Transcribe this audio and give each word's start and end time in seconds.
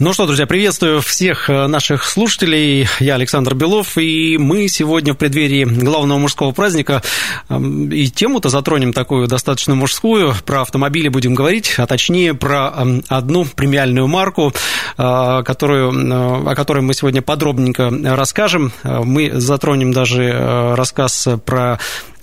Ну 0.00 0.12
что, 0.12 0.26
друзья, 0.26 0.44
приветствую 0.48 1.00
всех 1.00 1.48
э, 1.48 1.68
наших 1.68 2.02
слушателей. 2.02 2.88
Я 2.98 3.14
Александр 3.14 3.54
Белов, 3.54 3.96
и 3.96 4.36
мы 4.38 4.66
сегодня 4.66 5.14
в 5.14 5.16
преддверии 5.16 5.62
главного 5.62 6.18
мужского 6.18 6.50
праздника 6.50 7.00
эм, 7.48 7.90
и 7.90 8.08
тему-то 8.08 8.48
затронем 8.48 8.92
такую 8.92 9.28
достаточно 9.28 9.76
мужскую. 9.76 10.34
Про 10.44 10.62
автомобили 10.62 11.06
будем 11.06 11.36
говорить, 11.36 11.74
а 11.76 11.86
точнее 11.86 12.34
про 12.34 12.72
эм, 12.76 13.04
одну 13.08 13.44
премиальную 13.44 14.08
марку, 14.08 14.52
э, 14.98 15.42
которую, 15.44 15.92
э, 15.92 16.50
о 16.50 16.54
которой 16.56 16.80
мы 16.80 16.92
сегодня 16.92 17.22
подробненько 17.22 17.88
расскажем. 18.16 18.72
Мы 18.82 19.30
затронем 19.32 19.92
даже 19.92 20.74
рассказ 20.74 21.28
про 21.46 21.78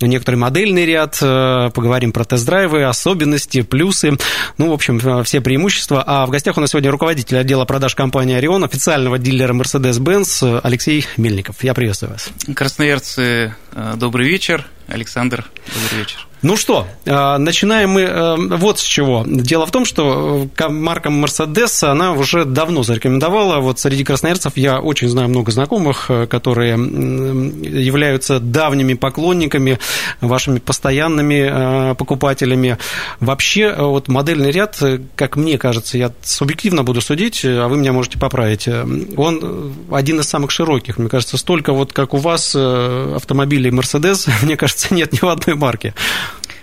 некоторый 0.07 0.35
модельный 0.35 0.85
ряд, 0.85 1.17
поговорим 1.19 2.11
про 2.11 2.23
тест-драйвы, 2.23 2.83
особенности, 2.83 3.61
плюсы, 3.61 4.17
ну, 4.57 4.69
в 4.69 4.73
общем, 4.73 5.23
все 5.23 5.41
преимущества. 5.41 6.03
А 6.05 6.25
в 6.25 6.29
гостях 6.29 6.57
у 6.57 6.61
нас 6.61 6.71
сегодня 6.71 6.91
руководитель 6.91 7.37
отдела 7.37 7.51
отдела 7.51 7.65
продаж 7.65 7.95
компании 7.95 8.35
«Орион», 8.35 8.63
официального 8.63 9.17
дилера 9.19 9.53
Mercedes-Benz 9.53 10.61
Алексей 10.63 11.05
Мельников. 11.17 11.63
Я 11.63 11.73
приветствую 11.73 12.13
вас. 12.13 12.29
Красноярцы, 12.55 13.53
э, 13.73 13.93
добрый 13.97 14.27
вечер. 14.27 14.65
Александр, 14.91 15.45
добрый 15.73 15.99
вечер. 15.99 16.27
Ну 16.41 16.57
что, 16.57 16.87
э, 17.05 17.37
начинаем 17.37 17.91
мы 17.91 18.01
э, 18.01 18.35
вот 18.57 18.79
с 18.79 18.81
чего. 18.81 19.23
Дело 19.27 19.67
в 19.67 19.71
том, 19.71 19.85
что 19.85 20.49
э, 20.57 20.69
марка 20.69 21.09
Mercedes, 21.09 21.83
она 21.87 22.13
уже 22.13 22.45
давно 22.45 22.81
зарекомендовала. 22.81 23.59
Вот 23.59 23.77
среди 23.77 24.03
красноярцев 24.03 24.53
я 24.57 24.79
очень 24.79 25.07
знаю 25.07 25.29
много 25.29 25.51
знакомых, 25.51 26.09
которые 26.29 26.71
являются 26.71 28.39
давними 28.39 28.95
поклонниками, 28.95 29.77
вашими 30.19 30.57
постоянными 30.57 31.93
покупателями. 31.93 32.77
Вообще, 33.19 33.75
вот 33.77 34.07
модельный 34.07 34.49
ряд, 34.49 34.81
как 35.15 35.35
мне 35.35 35.59
кажется, 35.59 35.99
я 35.99 36.11
субъективно 36.23 36.83
буду 36.83 37.01
судить, 37.01 37.45
а 37.45 37.67
вы 37.67 37.77
меня 37.77 37.93
можете 37.93 38.17
поправить, 38.17 38.67
он 38.67 39.73
один 39.91 40.19
из 40.19 40.27
самых 40.27 40.49
широких. 40.49 40.97
Мне 40.97 41.09
кажется, 41.09 41.37
столько 41.37 41.73
вот, 41.73 41.93
как 41.93 42.15
у 42.15 42.17
вас 42.17 42.55
автомобилей 42.55 43.69
Mercedes, 43.69 44.29
мне 44.41 44.57
кажется, 44.57 44.80
нет 44.91 45.13
ни 45.13 45.19
в 45.19 45.27
одной 45.27 45.55
марке. 45.55 45.93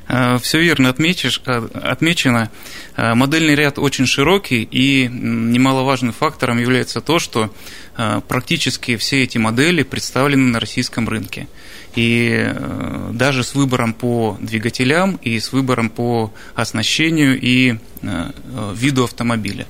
Э, 0.09 0.39
Все 0.41 0.61
верно 0.61 0.89
отметишь, 0.89 1.41
э, 1.47 1.69
отмечено. 1.75 2.51
Э, 2.97 3.15
модельный 3.15 3.55
ряд 3.55 3.79
очень 3.79 4.07
широкий, 4.07 4.63
и 4.63 5.09
немаловажным 5.09 6.13
фактором 6.13 6.59
является 6.59 7.01
то, 7.01 7.19
что 7.19 7.53
практически 8.29 8.97
все 8.97 9.25
эти 9.25 9.39
модели 9.39 9.83
представлены 9.83 10.53
на 10.53 10.61
российском 10.61 11.09
рынке. 11.09 11.49
И 11.97 12.49
даже 13.11 13.43
с 13.43 13.57
выбором 13.57 13.93
по 13.93 14.39
двигателям, 14.41 15.17
и 15.17 15.41
с 15.41 15.51
выбором 15.51 15.91
по 15.91 16.33
оснащению 16.55 17.41
и 17.41 17.77
виду 18.75 19.03
автомобиля. 19.03 19.67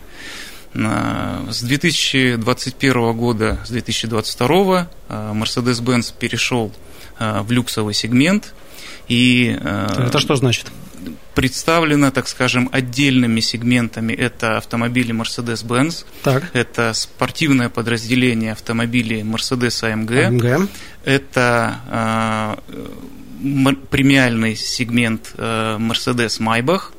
С 0.74 1.62
2021 1.62 3.12
года, 3.14 3.60
с 3.64 3.70
2022 3.70 4.90
Mercedes-Benz 5.08 6.12
перешел 6.18 6.70
люксовый 7.48 7.94
сегмент– 7.94 8.54
и, 9.08 9.56
э, 9.58 10.06
Это 10.06 10.18
что 10.18 10.36
значит? 10.36 10.66
представлено, 11.34 12.10
так 12.10 12.26
скажем, 12.26 12.68
отдельными 12.72 13.38
сегментами. 13.38 14.12
Это 14.12 14.56
автомобили 14.56 15.14
Mercedes-Benz, 15.14 16.04
так. 16.24 16.50
это 16.52 16.92
спортивное 16.94 17.68
подразделение 17.68 18.50
автомобилей 18.52 19.22
Mercedes-AMG, 19.22 20.40
AMG. 20.40 20.68
это 21.04 22.56
э, 23.44 23.76
премиальный 23.90 24.56
сегмент 24.56 25.32
э, 25.36 25.76
Mercedes-Maybach, 25.78 26.90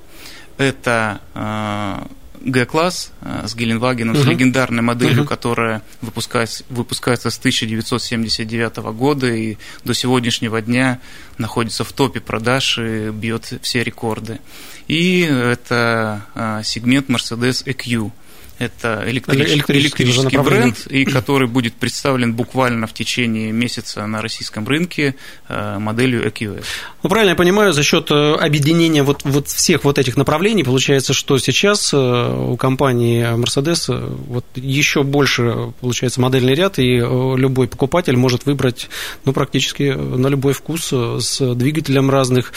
это 0.58 1.20
э, 1.34 2.00
Г-класс 2.42 3.12
э, 3.22 3.46
с 3.48 3.56
Геленвагеном, 3.56 4.16
uh-huh. 4.16 4.24
с 4.24 4.26
легендарной 4.26 4.82
моделью, 4.82 5.24
uh-huh. 5.24 5.28
которая 5.28 5.84
выпускается, 6.02 6.64
выпускается 6.70 7.30
с 7.30 7.38
1979 7.38 8.78
года 8.94 9.28
и 9.28 9.58
до 9.84 9.94
сегодняшнего 9.94 10.62
дня 10.62 11.00
находится 11.38 11.84
в 11.84 11.92
топе 11.92 12.20
продаж 12.20 12.78
и 12.80 13.10
бьет 13.12 13.54
все 13.62 13.84
рекорды. 13.84 14.40
И 14.88 15.22
это 15.22 16.26
а, 16.36 16.64
сегмент 16.64 17.10
Mercedes 17.10 17.66
EQ– 17.66 18.12
это 18.60 19.04
электрический, 19.08 19.54
электрический, 19.54 20.04
электрический 20.04 20.38
бренд, 20.38 20.88
и 20.88 21.06
который 21.06 21.48
будет 21.48 21.74
представлен 21.74 22.34
буквально 22.34 22.88
в 22.88 22.94
течение 22.94 23.52
месяца 23.54 24.06
на 24.06 24.22
российском 24.22 24.68
рынке 24.68 25.16
э, 25.48 25.78
моделью 25.80 26.26
EQS. 26.28 26.64
Ну, 27.02 27.10
правильно 27.10 27.32
я 27.32 27.36
понимаю, 27.36 27.72
за 27.72 27.84
счет 27.84 28.12
э, 28.12 28.34
объединения 28.34 29.02
вот, 29.02 29.22
вот 29.24 29.48
всех 29.48 29.86
вот 29.86 29.98
этих 29.98 30.18
направлений 30.18 30.64
получается, 30.64 31.14
что 31.14 31.38
сейчас 31.38 31.94
э, 31.94 31.98
у 31.98 32.58
компании 32.58 33.34
Mercedes 33.34 33.90
вот 34.28 34.46
еще 34.56 35.04
больше 35.04 35.72
получается 35.80 36.20
модельный 36.20 36.54
ряд, 36.54 36.80
и 36.80 36.98
любой 36.98 37.70
покупатель 37.70 38.18
может 38.18 38.46
выбрать 38.46 38.90
ну, 39.24 39.32
практически 39.32 39.84
на 39.84 40.28
любой 40.28 40.52
вкус 40.54 40.92
с 40.92 41.56
двигателем 41.56 42.10
разных 42.10 42.52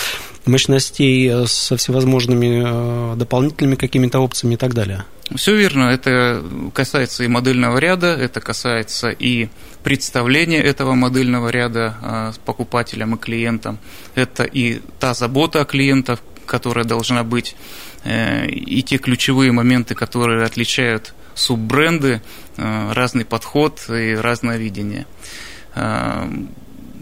мощностей, 0.47 1.47
со 1.47 1.77
всевозможными 1.77 3.17
дополнительными 3.17 3.77
какими-то 3.77 4.21
опциями 4.21 4.55
и 4.55 4.57
так 4.57 4.75
далее. 4.75 5.05
Все 5.35 5.57
верно, 5.57 5.85
это 5.85 6.45
касается 6.75 7.25
и 7.25 7.29
модельного 7.29 7.79
ряда, 7.79 8.09
это 8.09 8.41
касается 8.41 9.11
и 9.11 9.49
представления 9.83 10.61
этого 10.61 10.95
модельного 10.95 11.49
ряда 11.49 11.97
а, 12.03 12.33
покупателям 12.45 13.15
и 13.15 13.19
клиентам, 13.19 13.79
это 14.15 14.45
и 14.45 14.81
та 15.01 15.15
забота 15.15 15.63
о 15.63 15.65
клиентах, 15.65 16.21
которая 16.45 16.85
должна 16.85 17.25
быть, 17.25 17.57
э, 18.05 18.47
и 18.49 18.83
те 18.83 18.99
ключевые 18.99 19.53
моменты, 19.53 19.95
которые 19.95 20.45
отличают 20.45 21.15
суббренды, 21.35 22.21
э, 22.57 22.93
разный 22.93 23.25
подход 23.25 23.81
и 23.89 24.15
разное 24.15 24.59
видение. 24.59 25.07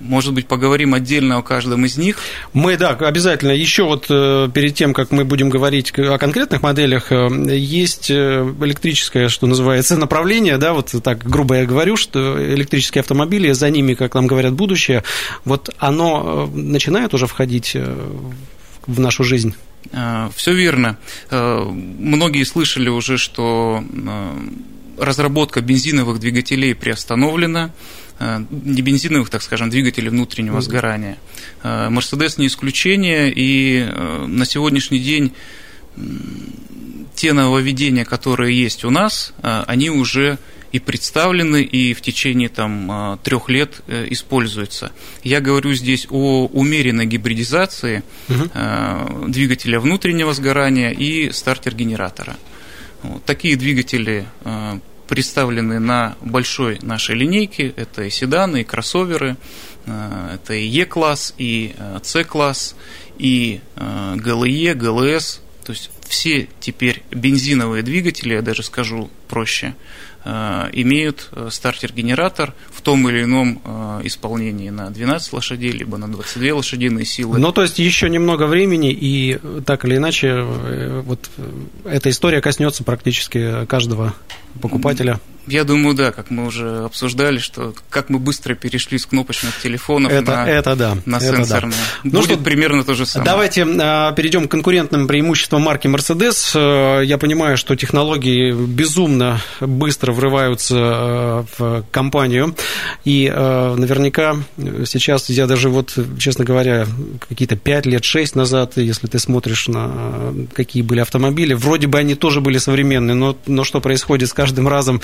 А, 0.01 0.05
может 0.11 0.33
быть, 0.35 0.47
поговорим 0.47 0.95
отдельно 0.95 1.39
о 1.39 1.43
каждом 1.43 1.85
из 1.85 1.97
них? 1.97 2.19
Мы, 2.53 2.77
да, 2.77 2.91
обязательно. 2.91 3.53
Еще 3.53 3.85
вот 3.85 4.07
э, 4.09 4.49
перед 4.53 4.75
тем, 4.75 4.95
как 4.95 5.11
мы 5.11 5.25
будем 5.25 5.51
говорить 5.51 5.93
о 5.99 6.19
конкретных 6.19 6.63
моделях, 6.63 7.13
э, 7.13 7.29
есть 7.57 8.11
э, 8.11 8.55
электрическое, 8.61 9.29
что 9.29 9.47
называется, 9.47 9.97
направление, 9.99 10.59
да, 10.59 10.73
вот 10.73 10.95
так 11.03 11.19
грубо 11.19 11.57
я 11.57 11.67
говорю, 11.67 11.97
что 11.97 12.43
электрические 12.55 13.01
автомобили, 13.01 13.53
за 13.53 13.71
ними, 13.71 13.95
как 13.95 14.15
нам 14.15 14.27
говорят, 14.27 14.55
будущее, 14.55 15.05
вот 15.45 15.71
оно 15.79 16.51
начинает 16.53 17.15
уже 17.15 17.27
входить 17.27 17.77
в 18.87 19.01
нашу 19.01 19.25
жизнь? 19.25 19.55
Все 20.35 20.53
верно. 20.53 20.99
Многие 21.31 22.45
слышали 22.45 22.89
уже, 22.89 23.17
что 23.19 23.83
разработка 25.01 25.61
бензиновых 25.61 26.21
двигателей 26.21 26.75
приостановлена, 26.75 27.73
Э, 28.21 28.45
не 28.51 28.83
бензиновых, 28.83 29.31
так 29.31 29.43
скажем, 29.43 29.71
двигателей 29.71 30.11
внутреннего 30.11 30.59
mm-hmm. 30.59 30.61
сгорания. 30.61 31.19
Мерседес 31.63 32.37
не 32.37 32.49
исключение, 32.49 33.33
и 33.35 33.89
э, 33.89 34.27
на 34.27 34.45
сегодняшний 34.45 34.99
день 34.99 35.33
те 37.15 37.33
нововведения, 37.33 38.05
которые 38.05 38.61
есть 38.61 38.85
у 38.85 38.91
нас, 38.91 39.33
э, 39.43 39.65
они 39.67 39.89
уже 39.89 40.39
и 40.71 40.79
представлены, 40.79 41.63
и 41.63 41.95
в 41.95 42.03
течение 42.03 42.49
там, 42.49 43.19
трех 43.25 43.49
лет 43.49 43.81
используются. 43.89 44.93
Я 45.25 45.41
говорю 45.41 45.73
здесь 45.75 46.07
о 46.09 46.47
умеренной 46.47 47.07
гибридизации 47.07 48.05
угу. 48.29 49.27
двигателя 49.27 49.81
внутреннего 49.81 50.33
сгорания 50.33 50.91
и 50.91 51.33
стартер-генератора. 51.33 52.37
Такие 53.27 53.57
двигатели 53.57 54.29
представлены 55.11 55.81
на 55.81 56.17
большой 56.23 56.79
нашей 56.81 57.17
линейке. 57.17 57.75
Это 57.77 58.05
и 58.05 58.11
седаны, 58.11 58.63
и 58.63 58.65
кроссоверы, 58.65 59.37
э, 59.85 60.37
это 60.37 60.55
и 60.55 60.65
Е-класс, 60.67 61.35
и 61.37 61.75
С-класс, 62.03 62.77
и 63.19 63.61
ГЛЕ, 63.77 64.75
ГЛС. 64.75 65.43
То 65.67 65.73
есть 65.73 65.91
все 66.09 66.49
теперь 66.61 67.03
бензиновые 67.11 67.83
двигатели, 67.83 68.35
я 68.35 68.43
даже 68.43 68.63
скажу 68.63 69.11
проще, 69.29 69.75
Э, 69.75 70.10
имеют 70.73 71.29
э, 71.33 71.49
стартер-генератор 71.51 72.55
в 72.71 72.83
том 72.83 73.09
или 73.09 73.25
ином 73.25 73.61
э, 73.65 74.01
исполнении 74.05 74.71
на 74.71 74.91
12 74.91 75.33
лошадей, 75.33 75.71
либо 75.73 75.97
на 75.97 76.09
22 76.09 76.55
лошадиные 76.55 77.05
силы. 77.05 77.39
Ну, 77.39 77.53
то 77.53 77.63
есть 77.63 77.79
еще 77.79 78.11
немного 78.11 78.47
времени, 78.47 78.93
и 78.93 79.39
так 79.65 79.85
или 79.85 79.97
иначе, 79.97 80.43
вот 80.43 81.31
эта 81.85 82.11
история 82.11 82.41
коснется 82.41 82.85
практически 82.85 83.65
каждого 83.67 84.15
покупателя. 84.61 85.21
Я 85.47 85.65
думаю, 85.65 85.95
да, 85.95 86.13
как 86.13 86.31
мы 86.31 86.47
уже 86.47 86.85
обсуждали, 86.85 87.39
что 87.39 87.75
как 87.89 88.09
мы 88.11 88.19
быстро 88.19 88.55
перешли 88.55 88.99
с 88.99 89.07
кнопочных 89.07 89.59
телефонов 89.61 90.13
это, 90.13 90.31
на, 90.31 90.47
это 90.49 90.77
да, 90.77 90.97
на 91.07 91.17
это 91.17 91.37
сенсорные. 91.37 91.73
Да. 92.05 92.11
Будет 92.11 92.15
ну 92.15 92.23
что, 92.23 92.37
примерно 92.39 92.85
то 92.85 92.95
же 92.95 93.07
самое. 93.07 93.31
Давайте 93.31 93.67
а, 93.67 94.13
перейдем 94.13 94.49
к 94.49 94.51
конкурентным 94.51 95.07
преимуществам 95.07 95.63
марки 95.63 95.87
Mercedes. 95.87 96.53
Э, 96.55 97.05
я 97.05 97.19
понимаю, 97.19 97.57
что 97.57 97.75
технологии 97.77 98.53
безумно 98.53 99.41
быстро 99.61 100.13
врываются 100.13 100.77
э, 100.77 101.45
в 101.59 101.85
компанию, 101.91 102.55
и 103.05 103.29
наверняка 103.31 104.37
сейчас 104.87 105.29
я 105.31 105.47
даже 105.47 105.69
вот, 105.69 105.97
честно 106.19 106.45
говоря, 106.45 106.87
какие-то 107.29 107.57
5 107.57 107.87
лет, 107.87 108.05
6 108.05 108.37
назад, 108.37 108.77
если 108.77 109.07
ты 109.07 109.19
смотришь 109.19 109.69
на 109.69 110.35
какие 110.53 110.83
были 110.83 111.01
автомобили, 111.01 111.55
вроде 111.55 111.87
бы 111.87 111.99
они 111.99 112.15
тоже 112.15 112.41
были 112.41 112.59
современные, 112.59 113.15
но, 113.15 113.37
но 113.47 113.65
что 113.65 113.81
происходит 113.81 114.29
с 114.29 114.33
каждым 114.33 114.69
разом, 114.69 115.01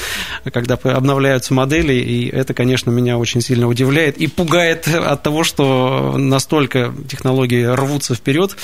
когда 0.52 0.75
обновляются 0.75 1.55
модели, 1.55 1.94
и 1.94 2.28
это, 2.28 2.55
конечно, 2.55 2.90
меня 2.90 3.19
очень 3.19 3.40
сильно 3.40 3.69
удивляет 3.69 4.19
и 4.19 4.26
пугает 4.26 4.88
от 4.88 5.23
того, 5.23 5.44
что 5.44 6.17
настолько 6.17 6.94
технологии 7.08 7.64
рвутся 7.64 8.14
вперед. 8.14 8.56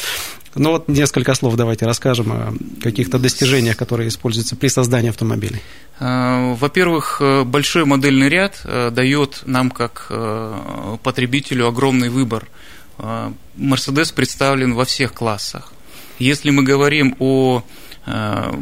Ну 0.55 0.73
вот 0.73 0.88
несколько 0.88 1.35
слов 1.35 1.56
давайте 1.56 1.87
расскажем 1.87 2.32
о 2.32 2.55
каких-то 2.82 3.19
достижениях, 3.19 3.76
которые 3.76 4.09
используются 4.09 4.55
при 4.55 4.69
создании 4.69 5.09
автомобилей. 5.09 5.62
А, 5.99 6.55
во-первых, 6.55 7.23
большой 7.47 7.85
модельный 7.87 8.29
ряд 8.29 8.61
э, 8.65 8.91
дает 8.91 9.43
нам 9.47 9.70
как 9.70 10.06
э, 10.11 10.97
потребителю 11.03 11.69
огромный 11.69 12.11
выбор. 12.11 12.49
Mercedes 13.56 14.15
представлен 14.15 14.75
во 14.75 14.85
всех 14.85 15.15
классах. 15.15 15.73
Если 16.19 16.50
мы 16.50 16.62
говорим 16.62 17.17
о 17.19 17.62
э, 18.06 18.53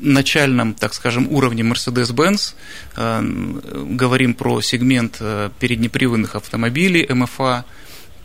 начальном, 0.00 0.74
так 0.74 0.94
скажем, 0.94 1.28
уровне 1.30 1.62
Mercedes-Benz, 1.62 2.54
э, 2.96 3.22
говорим 3.90 4.34
про 4.34 4.60
сегмент 4.60 5.16
э, 5.20 5.50
переднеприводных 5.58 6.36
автомобилей 6.36 7.06
МФА, 7.08 7.64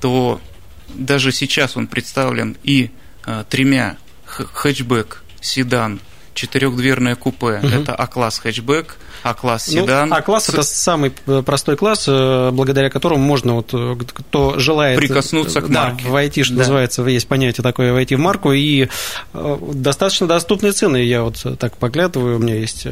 то 0.01 0.41
даже 0.89 1.31
сейчас 1.31 1.77
он 1.77 1.87
представлен 1.87 2.57
и 2.63 2.91
э, 3.25 3.43
тремя 3.49 3.97
хэтчбэк, 4.25 5.23
седан, 5.41 5.99
четырехдверное 6.39 7.15
купе. 7.15 7.59
Угу. 7.61 7.67
Это 7.67 7.95
А-класс 7.95 8.39
хэтчбэк, 8.39 8.97
а-класс 9.23 9.67
ну, 9.67 9.81
седан. 9.81 10.09
Ну, 10.09 10.15
А-класс– 10.15 10.49
это 10.49 10.63
самый 10.63 11.11
э, 11.27 11.43
простой 11.45 11.75
класс, 11.75 12.05
э, 12.07 12.51
благодаря 12.51 12.89
которому 12.89 13.21
можно, 13.21 13.55
вот, 13.55 13.71
э, 13.73 13.95
кто 14.13 14.57
желает… 14.57 14.97
Прикоснуться 14.97 15.61
к 15.61 15.69
марке. 15.69 16.03
Да, 16.05 16.09
войти, 16.09 16.43
что 16.43 16.53
да. 16.53 16.59
называется, 16.59 17.03
есть 17.03 17.27
понятие 17.27 17.63
такое, 17.63 17.91
войти 17.91 18.15
в 18.15 18.19
марку, 18.19 18.53
и 18.53 18.87
достаточно 19.33 20.27
доступные 20.27 20.71
цены, 20.71 21.03
я 21.03 21.23
вот 21.23 21.45
так 21.59 21.75
поглядываю, 21.77 22.37
у 22.37 22.39
меня 22.39 22.55
есть 22.55 22.87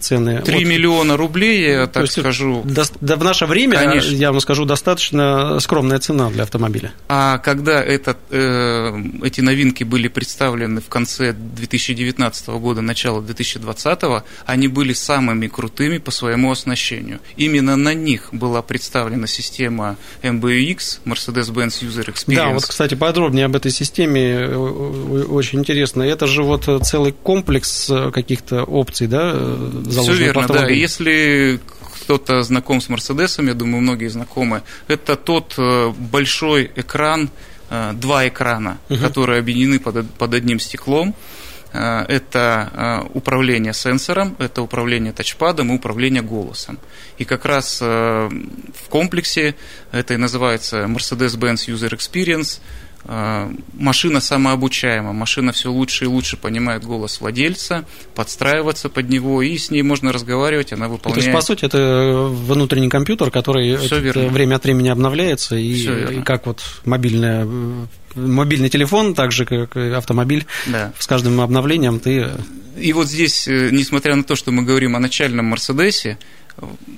цены. 0.00 0.42
3 0.42 0.54
вот, 0.54 0.64
миллиона 0.64 1.16
рублей, 1.16 1.70
я 1.70 1.86
так 1.86 2.04
есть, 2.04 2.18
скажу. 2.20 2.62
До, 2.64 2.84
да, 3.00 3.16
в 3.16 3.24
наше 3.24 3.46
время, 3.46 3.78
Конечно. 3.78 4.12
я 4.14 4.32
вам 4.32 4.40
скажу, 4.40 4.64
достаточно 4.64 5.60
скромная 5.60 5.98
цена 6.00 6.30
для 6.30 6.42
автомобиля. 6.42 6.92
А 7.08 7.38
когда 7.38 7.82
этот, 7.82 8.18
э, 8.30 8.92
эти 9.22 9.40
новинки 9.40 9.84
были 9.84 10.08
представлены 10.08 10.80
в 10.80 10.88
конце 10.88 11.32
2019 11.32 12.48
года, 12.48 12.79
начало 12.80 13.22
2020, 13.22 14.24
они 14.46 14.68
были 14.68 14.92
самыми 14.92 15.46
крутыми 15.48 15.98
по 15.98 16.10
своему 16.10 16.50
оснащению. 16.50 17.20
Именно 17.36 17.76
на 17.76 17.94
них 17.94 18.28
была 18.32 18.62
представлена 18.62 19.26
система 19.26 19.96
MBUX, 20.22 21.00
Mercedes-Benz 21.04 21.82
User 21.82 22.06
Experience. 22.06 22.36
Да, 22.36 22.48
вот, 22.50 22.66
кстати, 22.66 22.94
подробнее 22.94 23.46
об 23.46 23.56
этой 23.56 23.70
системе 23.70 24.22
э, 24.22 24.54
очень 24.54 25.60
интересно. 25.60 26.02
Это 26.02 26.26
же 26.26 26.42
вот 26.42 26.68
целый 26.84 27.12
комплекс 27.12 27.88
э, 27.90 28.10
каких-то 28.12 28.64
опций, 28.64 29.06
да, 29.06 29.32
э, 29.34 29.82
Все 29.90 30.14
верно, 30.14 30.46
да. 30.48 30.68
Если 30.68 31.60
кто-то 32.02 32.42
знаком 32.42 32.80
с 32.80 32.88
Мерседесом, 32.88 33.46
я 33.46 33.54
думаю, 33.54 33.82
многие 33.82 34.08
знакомы, 34.08 34.62
это 34.88 35.16
тот 35.16 35.54
большой 35.98 36.70
экран, 36.74 37.30
два 37.68 38.26
экрана, 38.26 38.78
угу. 38.88 38.98
которые 38.98 39.38
объединены 39.38 39.78
под, 39.78 40.10
под 40.14 40.34
одним 40.34 40.58
стеклом. 40.58 41.14
Э, 41.72 42.04
это 42.08 42.70
э, 42.72 43.08
управление 43.14 43.72
сенсором, 43.72 44.36
это 44.38 44.62
управление 44.62 45.12
тачпадом 45.12 45.70
и 45.70 45.74
управление 45.74 46.22
голосом. 46.22 46.78
И 47.18 47.24
как 47.24 47.44
раз 47.44 47.78
э, 47.80 47.84
в 47.86 48.88
комплексе 48.88 49.54
это 49.92 50.14
и 50.14 50.16
называется 50.16 50.84
Mercedes-Benz 50.84 51.68
User 51.68 51.90
Experience. 51.90 52.60
Машина 53.04 54.20
самообучаема, 54.20 55.12
машина 55.12 55.52
все 55.52 55.70
лучше 55.70 56.04
и 56.04 56.06
лучше 56.06 56.36
понимает 56.36 56.84
голос 56.84 57.20
владельца, 57.20 57.84
подстраиваться 58.14 58.88
под 58.88 59.08
него, 59.08 59.42
и 59.42 59.56
с 59.56 59.70
ней 59.70 59.82
можно 59.82 60.12
разговаривать, 60.12 60.72
она 60.72 60.88
выполняет... 60.88 61.24
То 61.24 61.30
есть, 61.30 61.34
по 61.34 61.40
сути, 61.40 61.64
это 61.64 62.28
внутренний 62.30 62.90
компьютер, 62.90 63.30
который 63.30 63.76
время 64.28 64.56
от 64.56 64.64
времени 64.64 64.90
обновляется, 64.90 65.56
и, 65.56 66.18
и 66.18 66.22
как 66.22 66.46
вот 66.46 66.62
мобильная 66.84 67.48
мобильный 68.14 68.68
телефон, 68.68 69.14
так 69.14 69.32
же 69.32 69.44
как 69.44 69.76
и 69.76 69.90
автомобиль, 69.90 70.46
да. 70.66 70.92
с 70.98 71.06
каждым 71.06 71.40
обновлением 71.40 72.00
ты... 72.00 72.28
И 72.76 72.92
вот 72.92 73.08
здесь, 73.08 73.46
э, 73.46 73.70
несмотря 73.70 74.14
на 74.16 74.24
то, 74.24 74.36
что 74.36 74.50
мы 74.50 74.62
говорим 74.62 74.96
о 74.96 74.98
начальном 74.98 75.46
Мерседесе, 75.46 76.18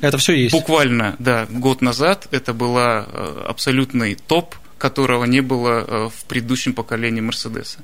это 0.00 0.18
все 0.18 0.34
есть. 0.34 0.52
Буквально, 0.52 1.16
да, 1.18 1.46
год 1.50 1.82
назад 1.82 2.28
это 2.30 2.54
была 2.54 3.06
э, 3.06 3.44
абсолютный 3.48 4.14
топ, 4.14 4.54
которого 4.82 5.26
не 5.26 5.42
было 5.42 5.84
э, 5.86 6.08
в 6.08 6.24
предыдущем 6.24 6.74
поколении 6.74 7.20
Мерседеса. 7.20 7.78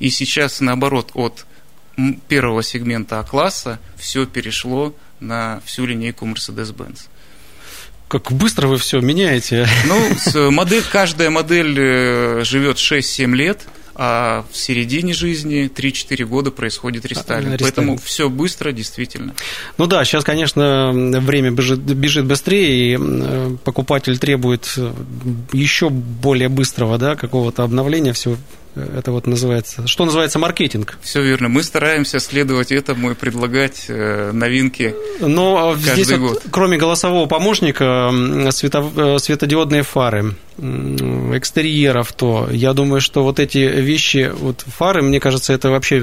И 0.00 0.10
сейчас, 0.10 0.60
наоборот, 0.60 1.12
от 1.14 1.46
первого 2.26 2.64
сегмента 2.64 3.20
А-класса 3.20 3.78
все 3.96 4.26
перешло 4.26 4.92
на 5.20 5.62
всю 5.64 5.86
линейку 5.86 6.26
Mercedes-Benz. 6.26 7.02
Как 8.08 8.32
быстро 8.32 8.66
вы 8.66 8.78
все 8.78 9.00
меняете. 9.00 9.68
Ну, 9.86 10.50
модель, 10.50 10.82
каждая 10.82 11.30
модель 11.30 11.78
э, 11.78 12.42
живет 12.44 12.78
6-7 12.78 13.36
лет, 13.36 13.60
а 13.94 14.44
в 14.50 14.56
середине 14.56 15.12
жизни 15.12 15.70
3-4 15.74 16.24
года 16.24 16.50
происходит 16.50 17.04
рестайлинг. 17.04 17.52
рестайлинг. 17.52 17.60
Поэтому 17.60 17.96
все 17.98 18.28
быстро, 18.28 18.72
действительно. 18.72 19.34
Ну 19.78 19.86
да, 19.86 20.04
сейчас, 20.04 20.24
конечно, 20.24 20.92
время 20.92 21.50
бежит, 21.50 21.80
бежит 21.80 22.24
быстрее, 22.24 22.94
и 22.94 22.98
э, 23.00 23.56
покупатель 23.64 24.18
требует 24.18 24.72
э, 24.76 24.92
еще 25.52 25.90
более 25.90 26.48
быстрого 26.48 26.98
да, 26.98 27.16
какого-то 27.16 27.62
обновления 27.64 28.12
всего 28.12 28.36
это 28.74 29.12
вот 29.12 29.26
называется, 29.26 29.86
что 29.86 30.04
называется 30.04 30.38
маркетинг. 30.38 30.98
Все 31.02 31.22
верно. 31.22 31.48
Мы 31.48 31.62
стараемся 31.62 32.20
следовать 32.20 32.72
этому 32.72 33.10
и 33.10 33.14
предлагать 33.14 33.86
э, 33.88 34.30
новинки 34.32 34.94
Но 35.20 35.72
каждый 35.74 36.04
здесь 36.04 36.18
год. 36.18 36.30
Вот, 36.32 36.42
кроме 36.50 36.78
голосового 36.78 37.26
помощника, 37.26 38.10
светов, 38.50 38.96
э, 38.96 39.18
светодиодные 39.18 39.82
фары, 39.82 40.34
экстерьер 40.58 41.98
авто, 41.98 42.48
я 42.50 42.72
думаю, 42.72 43.00
что 43.00 43.22
вот 43.22 43.40
эти 43.40 43.58
вещи, 43.58 44.32
вот 44.34 44.64
фары, 44.66 45.02
мне 45.02 45.20
кажется, 45.20 45.52
это 45.52 45.70
вообще 45.70 46.00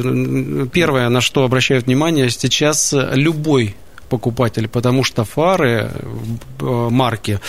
первое, 0.72 1.10
на 1.10 1.22
что 1.22 1.44
обращают 1.44 1.86
внимание 1.86 2.30
сейчас 2.30 2.94
любой 2.94 3.76
покупатель, 4.10 4.68
потому 4.68 5.04
что 5.04 5.24
фары 5.24 5.92
э, 6.60 6.88
марки 6.90 7.40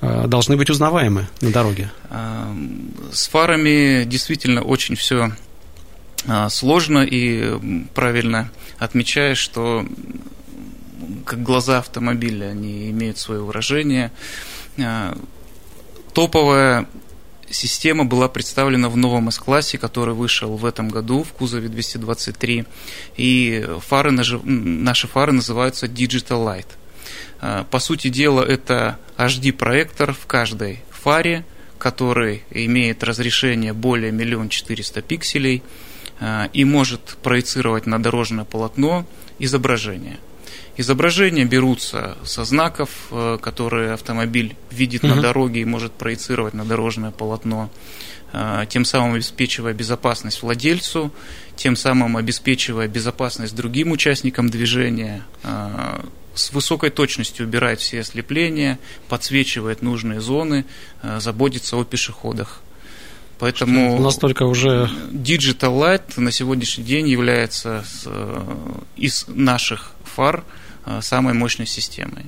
э, 0.00 0.26
должны 0.26 0.56
быть 0.56 0.70
узнаваемы 0.70 1.26
на 1.40 1.50
дороге. 1.50 1.90
А, 2.10 2.54
с 3.12 3.28
фарами 3.28 4.04
действительно 4.04 4.62
очень 4.62 4.94
все 4.94 5.32
а, 6.26 6.48
сложно 6.48 7.00
и 7.00 7.58
правильно 7.94 8.50
отмечаешь, 8.78 9.38
что 9.38 9.84
как 11.26 11.42
глаза 11.42 11.78
автомобиля, 11.78 12.46
они 12.46 12.90
имеют 12.90 13.18
свое 13.18 13.42
выражение. 13.42 14.10
А, 14.78 15.16
топовая 16.12 16.86
система 17.54 18.04
была 18.04 18.28
представлена 18.28 18.88
в 18.88 18.96
новом 18.96 19.28
S-классе, 19.28 19.78
который 19.78 20.14
вышел 20.14 20.56
в 20.56 20.64
этом 20.64 20.88
году 20.88 21.22
в 21.22 21.32
кузове 21.32 21.68
223. 21.68 22.64
И 23.16 23.66
фары, 23.86 24.10
наши 24.10 25.06
фары 25.06 25.32
называются 25.32 25.86
Digital 25.86 26.44
Light. 26.44 26.66
А, 27.40 27.64
по 27.64 27.78
сути 27.78 28.08
дела, 28.08 28.42
это 28.42 28.98
HD-проектор 29.16 30.12
в 30.12 30.26
каждой 30.26 30.82
фаре, 30.90 31.44
который 31.78 32.42
имеет 32.50 33.02
разрешение 33.04 33.72
более 33.72 34.10
1 34.10 34.48
400 34.48 35.02
пикселей 35.02 35.62
а, 36.20 36.48
и 36.52 36.64
может 36.64 37.16
проецировать 37.22 37.86
на 37.86 38.02
дорожное 38.02 38.44
полотно 38.44 39.06
изображение– 39.38 40.18
Изображения 40.76 41.44
берутся 41.44 42.18
со 42.24 42.44
знаков, 42.44 42.90
э, 43.12 43.38
которые 43.40 43.92
автомобиль 43.92 44.56
видит 44.72 45.04
угу. 45.04 45.14
на 45.14 45.22
дороге 45.22 45.60
и 45.60 45.64
может 45.64 45.92
проецировать 45.92 46.52
на 46.52 46.64
дорожное 46.64 47.12
полотно, 47.12 47.70
э, 48.32 48.64
тем 48.68 48.84
самым 48.84 49.14
обеспечивая 49.14 49.72
безопасность 49.72 50.42
владельцу, 50.42 51.12
тем 51.54 51.76
самым 51.76 52.16
обеспечивая 52.16 52.88
безопасность 52.88 53.54
другим 53.54 53.92
участникам 53.92 54.50
движения, 54.50 55.24
э, 55.44 56.00
с 56.34 56.52
высокой 56.52 56.90
точностью 56.90 57.46
убирает 57.46 57.78
все 57.78 58.00
ослепления, 58.00 58.80
подсвечивает 59.08 59.82
нужные 59.82 60.20
зоны, 60.20 60.64
заботится 61.18 61.76
о 61.76 61.84
пешеходах. 61.84 62.60
Поэтому 63.38 64.00
настолько 64.00 64.42
уже 64.42 64.90
Digital 65.12 65.78
Light 65.78 66.02
на 66.16 66.32
сегодняшний 66.32 66.82
день 66.82 67.06
является 67.06 67.84
из 68.96 69.26
наших 69.28 69.92
фар 70.02 70.42
самой 71.00 71.34
мощной 71.34 71.66
системой. 71.66 72.26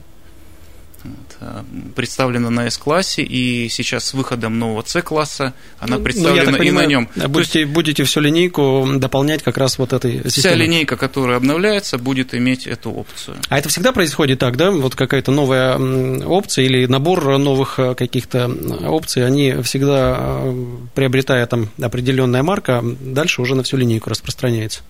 Э, 1.39 1.63
представлена 1.95 2.49
на 2.49 2.67
S-классе, 2.67 3.23
и 3.23 3.69
сейчас 3.69 4.07
с 4.07 4.15
выходом 4.15 4.59
нового 4.59 4.83
C-класса 4.87 5.53
она 5.79 5.99
представлена 5.99 6.51
ну, 6.51 6.57
и 6.57 6.61
понимаю, 6.61 6.87
на 6.87 6.91
нем. 6.91 7.09
Будете, 7.29 7.61
есть, 7.61 7.73
будете 7.73 8.05
всю 8.05 8.21
линейку 8.21 8.89
дополнять 8.97 9.43
как 9.43 9.59
раз 9.59 9.77
вот 9.79 9.93
этой 9.93 10.13
системой. 10.25 10.31
Вся 10.31 10.55
линейка, 10.55 10.97
которая 10.97 11.37
обновляется, 11.37 11.99
будет 11.99 12.35
иметь 12.35 12.67
эту 12.67 12.91
опцию. 12.91 13.37
А 13.51 13.59
это 13.59 13.69
всегда 13.69 13.93
происходит 13.93 14.39
так, 14.39 14.57
да? 14.57 14.71
Вот 14.71 14.95
какая-то 14.95 15.31
новая 15.31 15.77
опция 16.25 16.65
или 16.65 16.87
набор 16.87 17.37
новых 17.39 17.79
э, 17.79 17.95
каких-то 17.95 18.51
опций, 18.87 19.27
они 19.27 19.57
всегда, 19.63 20.17
э, 20.19 20.67
приобретая 20.95 21.47
там 21.47 21.69
определенная 21.81 22.43
марка, 22.43 22.83
дальше 22.83 23.43
уже 23.43 23.55
на 23.55 23.63
всю 23.63 23.77
линейку 23.77 24.09
распространяется. 24.09 24.81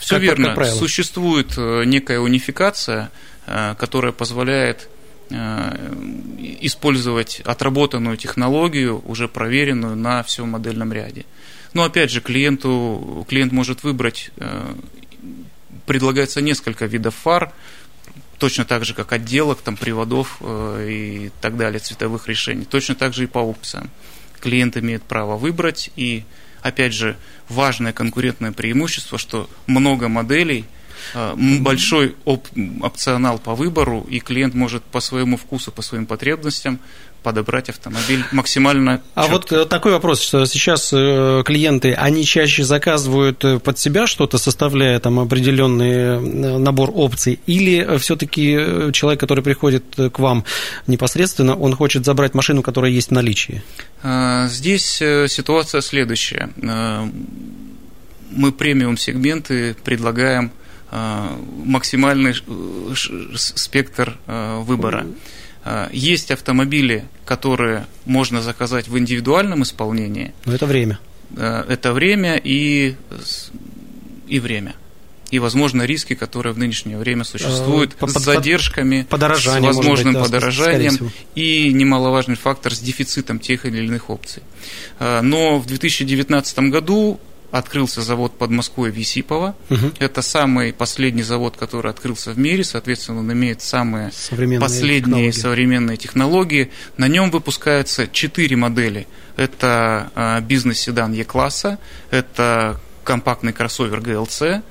Все 0.00 0.16
как, 0.16 0.22
верно. 0.22 0.54
Как 0.54 0.66
Существует 0.66 1.56
некая 1.56 2.18
унификация, 2.18 3.10
которая 3.78 4.12
позволяет 4.12 4.88
Э, 4.88 4.95
использовать 6.60 7.40
отработанную 7.40 8.16
технологию, 8.16 9.02
уже 9.06 9.28
проверенную 9.28 9.96
на 9.96 10.22
всем 10.22 10.50
модельном 10.50 10.92
ряде. 10.92 11.24
Но 11.72 11.82
опять 11.84 12.10
же, 12.10 12.20
клиенту, 12.20 13.26
клиент 13.28 13.52
может 13.52 13.82
выбрать, 13.82 14.30
э, 14.36 14.74
предлагается 15.84 16.40
несколько 16.40 16.86
видов 16.86 17.14
фар, 17.14 17.52
точно 18.38 18.64
так 18.64 18.84
же, 18.84 18.94
как 18.94 19.12
отделок, 19.12 19.60
там, 19.60 19.76
приводов 19.76 20.38
э, 20.40 20.88
и 20.88 21.30
так 21.40 21.56
далее, 21.56 21.80
цветовых 21.80 22.28
решений. 22.28 22.64
Точно 22.64 22.94
так 22.94 23.12
же 23.12 23.24
и 23.24 23.26
по 23.26 23.40
опциям. 23.40 23.90
Клиент 24.40 24.76
имеет 24.76 25.02
право 25.02 25.36
выбрать, 25.36 25.90
и, 25.96 26.24
опять 26.62 26.94
же, 26.94 27.16
важное 27.48 27.92
конкурентное 27.92 28.52
преимущество, 28.52 29.18
что 29.18 29.50
много 29.66 30.08
моделей– 30.08 30.64
Э, 30.76 30.85
большой 31.34 32.14
оп- 32.24 32.48
опционал 32.82 33.38
по 33.38 33.54
выбору, 33.54 34.06
и 34.08 34.20
клиент 34.20 34.54
может 34.54 34.82
по 34.82 35.00
своему 35.00 35.36
вкусу, 35.36 35.72
по 35.72 35.82
своим 35.82 36.06
потребностям 36.06 36.78
подобрать 37.22 37.68
автомобиль 37.68 38.22
максимально 38.30 39.02
А 39.16 39.22
четко. 39.22 39.32
вот 39.32 39.52
э, 39.52 39.64
такой 39.64 39.90
вопрос, 39.90 40.20
что 40.20 40.44
сейчас 40.46 40.92
э, 40.92 41.42
клиенты, 41.44 41.92
они 41.92 42.24
чаще 42.24 42.62
заказывают 42.62 43.44
под 43.64 43.78
себя 43.80 44.06
что-то, 44.06 44.38
составляя 44.38 45.00
там 45.00 45.18
определенный 45.18 46.20
набор 46.60 46.92
опций, 46.94 47.40
или 47.46 47.98
все-таки 47.98 48.92
человек, 48.92 49.18
который 49.18 49.42
приходит 49.42 49.84
к 50.12 50.18
вам 50.20 50.44
непосредственно, 50.86 51.56
он 51.56 51.74
хочет 51.74 52.04
забрать 52.04 52.34
машину, 52.34 52.62
которая 52.62 52.92
есть 52.92 53.08
в 53.08 53.12
наличии? 53.12 53.60
Здесь 54.46 54.84
ситуация 55.28 55.80
следующая. 55.80 56.50
Мы 58.30 58.52
премиум 58.52 58.96
сегменты 58.96 59.74
предлагаем 59.84 60.52
Э, 60.52 60.55
максимальный 60.90 62.32
э, 62.32 62.94
спектр 63.34 64.18
э, 64.26 64.60
выбора. 64.60 65.06
Есть 65.90 66.30
автомобили, 66.30 67.06
которые 67.24 67.86
можно 68.04 68.40
заказать 68.40 68.86
в 68.86 68.96
индивидуальном 68.98 69.64
исполнении. 69.64 70.32
Но 70.44 70.54
это 70.54 70.64
время. 70.64 71.00
Это 71.36 71.92
время 71.92 72.36
и, 72.36 72.94
и 74.28 74.38
время. 74.38 74.76
И, 75.32 75.40
возможно, 75.40 75.82
риски, 75.82 76.14
которые 76.14 76.52
в 76.52 76.58
нынешнее 76.58 76.98
время 76.98 77.24
существуют, 77.24 77.96
под, 77.96 78.10
с 78.10 78.22
задержками, 78.22 79.08
с 79.10 79.46
возможным 79.60 80.14
быть, 80.14 80.22
подорожанием 80.22 81.10
и 81.34 81.72
немаловажный 81.72 82.36
фактор 82.36 82.72
с 82.72 82.78
дефицитом 82.78 83.40
тех 83.40 83.66
или 83.66 83.84
иных 83.84 84.08
опций. 84.08 84.44
Но 85.00 85.58
в 85.58 85.66
2019 85.66 86.58
году 86.70 87.18
открылся 87.58 88.02
завод 88.02 88.36
под 88.36 88.50
Москвой 88.50 88.90
Висипова. 88.90 89.54
Угу. 89.70 89.92
Это 89.98 90.22
самый 90.22 90.72
последний 90.72 91.22
завод, 91.22 91.56
который 91.56 91.90
открылся 91.90 92.32
в 92.32 92.38
мире, 92.38 92.64
соответственно, 92.64 93.20
он 93.20 93.32
имеет 93.32 93.62
самые 93.62 94.12
современные 94.12 94.60
последние 94.60 95.02
технологии. 95.02 95.30
современные 95.30 95.96
технологии. 95.96 96.70
На 96.96 97.08
нем 97.08 97.30
выпускаются 97.30 98.08
четыре 98.08 98.56
модели. 98.56 99.06
Это 99.36 100.10
а, 100.14 100.40
бизнес-седан 100.40 101.12
Е-класса, 101.12 101.78
это 102.10 102.80
компактный 103.04 103.52
кроссовер 103.52 104.00
GLC, 104.00 104.62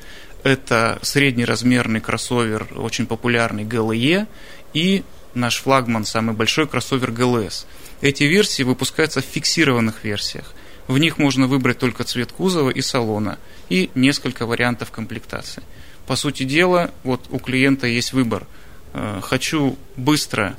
это 0.43 0.99
среднеразмерный 1.01 2.01
кроссовер, 2.01 2.67
очень 2.75 3.05
популярный 3.05 3.63
GLE, 3.63 4.27
и 4.73 5.03
наш 5.33 5.61
флагман, 5.61 6.05
самый 6.05 6.35
большой 6.35 6.67
кроссовер 6.67 7.11
GLS. 7.11 7.65
Эти 8.01 8.23
версии 8.23 8.63
выпускаются 8.63 9.21
в 9.21 9.25
фиксированных 9.25 10.03
версиях– 10.03 10.53
в 10.87 10.97
них 10.97 11.17
можно 11.17 11.47
выбрать 11.47 11.79
только 11.79 12.03
цвет 12.03 12.31
кузова 12.31 12.69
и 12.69 12.81
салона 12.81 13.37
и 13.69 13.89
несколько 13.95 14.45
вариантов 14.45 14.91
комплектации. 14.91 15.63
По 16.07 16.15
сути 16.15 16.43
дела, 16.43 16.91
вот 17.03 17.25
у 17.29 17.39
клиента 17.39 17.87
есть 17.87 18.13
выбор. 18.13 18.45
Э, 18.93 19.19
хочу 19.23 19.77
быстро, 19.97 20.55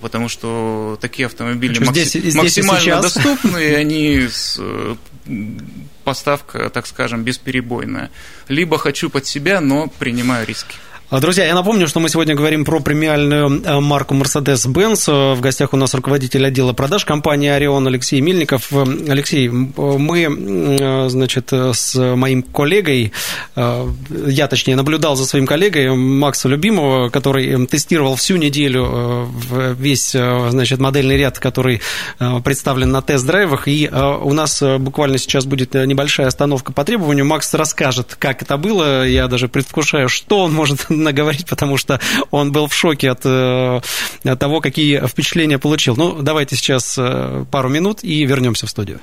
потому 0.00 0.28
что 0.28 0.98
такие 1.00 1.26
автомобили 1.26 1.78
макси- 1.80 2.04
здесь, 2.04 2.08
здесь 2.08 2.34
максимально 2.34 3.02
доступны, 3.02 3.58
и 3.58 3.74
они 3.74 4.28
с, 4.28 4.56
э, 4.58 4.96
поставка, 6.04 6.70
так 6.70 6.86
скажем, 6.86 7.22
бесперебойная. 7.24 8.10
Либо 8.48 8.78
хочу 8.78 9.10
под 9.10 9.26
себя, 9.26 9.60
но 9.60 9.88
принимаю 9.88 10.46
риски. 10.46 10.76
А, 11.08 11.20
друзья, 11.20 11.44
я 11.44 11.54
напомню, 11.54 11.86
что 11.86 12.00
мы 12.00 12.08
сегодня 12.08 12.34
говорим 12.34 12.64
про 12.64 12.80
премиальную 12.80 13.62
э, 13.62 13.78
марку 13.78 14.12
Mercedes-Benz. 14.16 15.36
В 15.36 15.40
гостях 15.40 15.72
у 15.72 15.76
нас 15.76 15.94
руководитель 15.94 16.44
отдела 16.44 16.72
продаж 16.72 17.04
компании 17.04 17.48
«Орион» 17.48 17.86
Алексей 17.86 18.20
Мельников. 18.20 18.72
Э, 18.72 18.84
Алексей, 19.08 19.48
мы, 19.48 20.22
э, 20.28 21.08
значит, 21.08 21.52
с 21.52 21.94
моим 22.16 22.42
коллегой, 22.42 23.12
я, 23.54 24.48
точнее, 24.48 24.74
наблюдал 24.74 25.14
за 25.14 25.26
своим 25.26 25.46
коллегой 25.46 25.94
Макса 25.94 26.48
Любимого, 26.48 27.08
который 27.08 27.66
тестировал 27.66 28.16
всю 28.16 28.36
неделю 28.36 29.28
весь, 29.78 30.10
значит, 30.10 30.80
модельный 30.80 31.16
ряд, 31.16 31.38
который 31.38 31.82
представлен 32.18 32.90
на 32.90 33.00
тест-драйвах, 33.00 33.68
и 33.68 33.88
у 33.88 34.32
нас 34.32 34.62
буквально 34.78 35.18
сейчас 35.18 35.46
будет 35.46 35.74
небольшая 35.74 36.26
остановка 36.26 36.72
по 36.72 36.84
требованию. 36.84 37.24
Макс 37.26 37.52
расскажет, 37.54 38.16
как 38.18 38.42
это 38.42 38.56
было. 38.56 39.06
Я 39.06 39.28
даже 39.28 39.48
предвкушаю, 39.48 40.08
что 40.08 40.40
он 40.40 40.52
может 40.52 40.90
наговорить, 41.02 41.46
потому 41.46 41.76
что 41.76 42.00
он 42.30 42.52
был 42.52 42.66
в 42.68 42.74
шоке 42.74 43.10
от, 43.10 43.20
э, 43.24 43.80
от 44.24 44.38
того, 44.38 44.60
какие 44.60 45.06
впечатления 45.06 45.58
получил. 45.58 45.96
Ну, 45.96 46.22
давайте 46.22 46.56
сейчас 46.56 46.96
э, 46.98 47.44
пару 47.50 47.68
минут 47.68 48.02
и 48.02 48.24
вернемся 48.24 48.66
в 48.66 48.70
студию. 48.70 49.00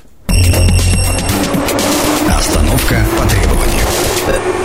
Остановка 2.37 3.05
по 3.17 3.27
требованию. 3.29 4.62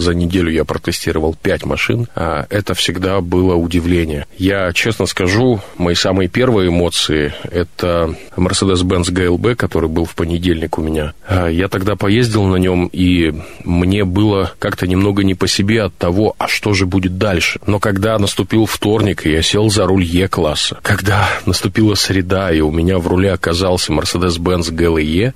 За 0.00 0.14
неделю 0.14 0.50
я 0.50 0.64
протестировал 0.64 1.36
пять 1.40 1.66
машин. 1.66 2.08
А 2.14 2.46
это 2.48 2.72
всегда 2.72 3.20
было 3.20 3.54
удивление. 3.54 4.24
Я 4.38 4.72
честно 4.72 5.04
скажу, 5.04 5.60
мои 5.76 5.94
самые 5.94 6.30
первые 6.30 6.70
эмоции– 6.70 7.34
это 7.50 8.14
Mercedes-Benz 8.34 9.12
GLB, 9.12 9.56
который 9.56 9.90
был 9.90 10.06
в 10.06 10.14
понедельник 10.14 10.78
у 10.78 10.82
меня. 10.82 11.12
А 11.28 11.48
я 11.48 11.68
тогда 11.68 11.96
поездил 11.96 12.44
на 12.44 12.56
нем, 12.56 12.86
и 12.86 13.34
мне 13.62 14.06
было 14.06 14.54
как-то 14.58 14.86
немного 14.86 15.22
не 15.22 15.34
по 15.34 15.46
себе 15.46 15.82
от 15.82 15.94
того, 15.98 16.34
а 16.38 16.48
что 16.48 16.72
же 16.72 16.86
будет 16.86 17.18
дальше. 17.18 17.60
Но 17.66 17.78
когда 17.78 18.18
наступил 18.18 18.64
вторник, 18.64 19.26
и 19.26 19.32
я 19.32 19.42
сел 19.42 19.68
за 19.68 19.84
руль 19.84 20.04
Е-класса, 20.04 20.78
когда 20.80 21.28
наступила 21.44 21.94
среда, 21.94 22.50
и 22.52 22.60
у 22.60 22.70
меня 22.70 22.98
в 22.98 23.06
руле 23.06 23.32
оказался 23.32 23.92
Mercedes-Benz 23.92 24.72
GLE, 24.72 25.34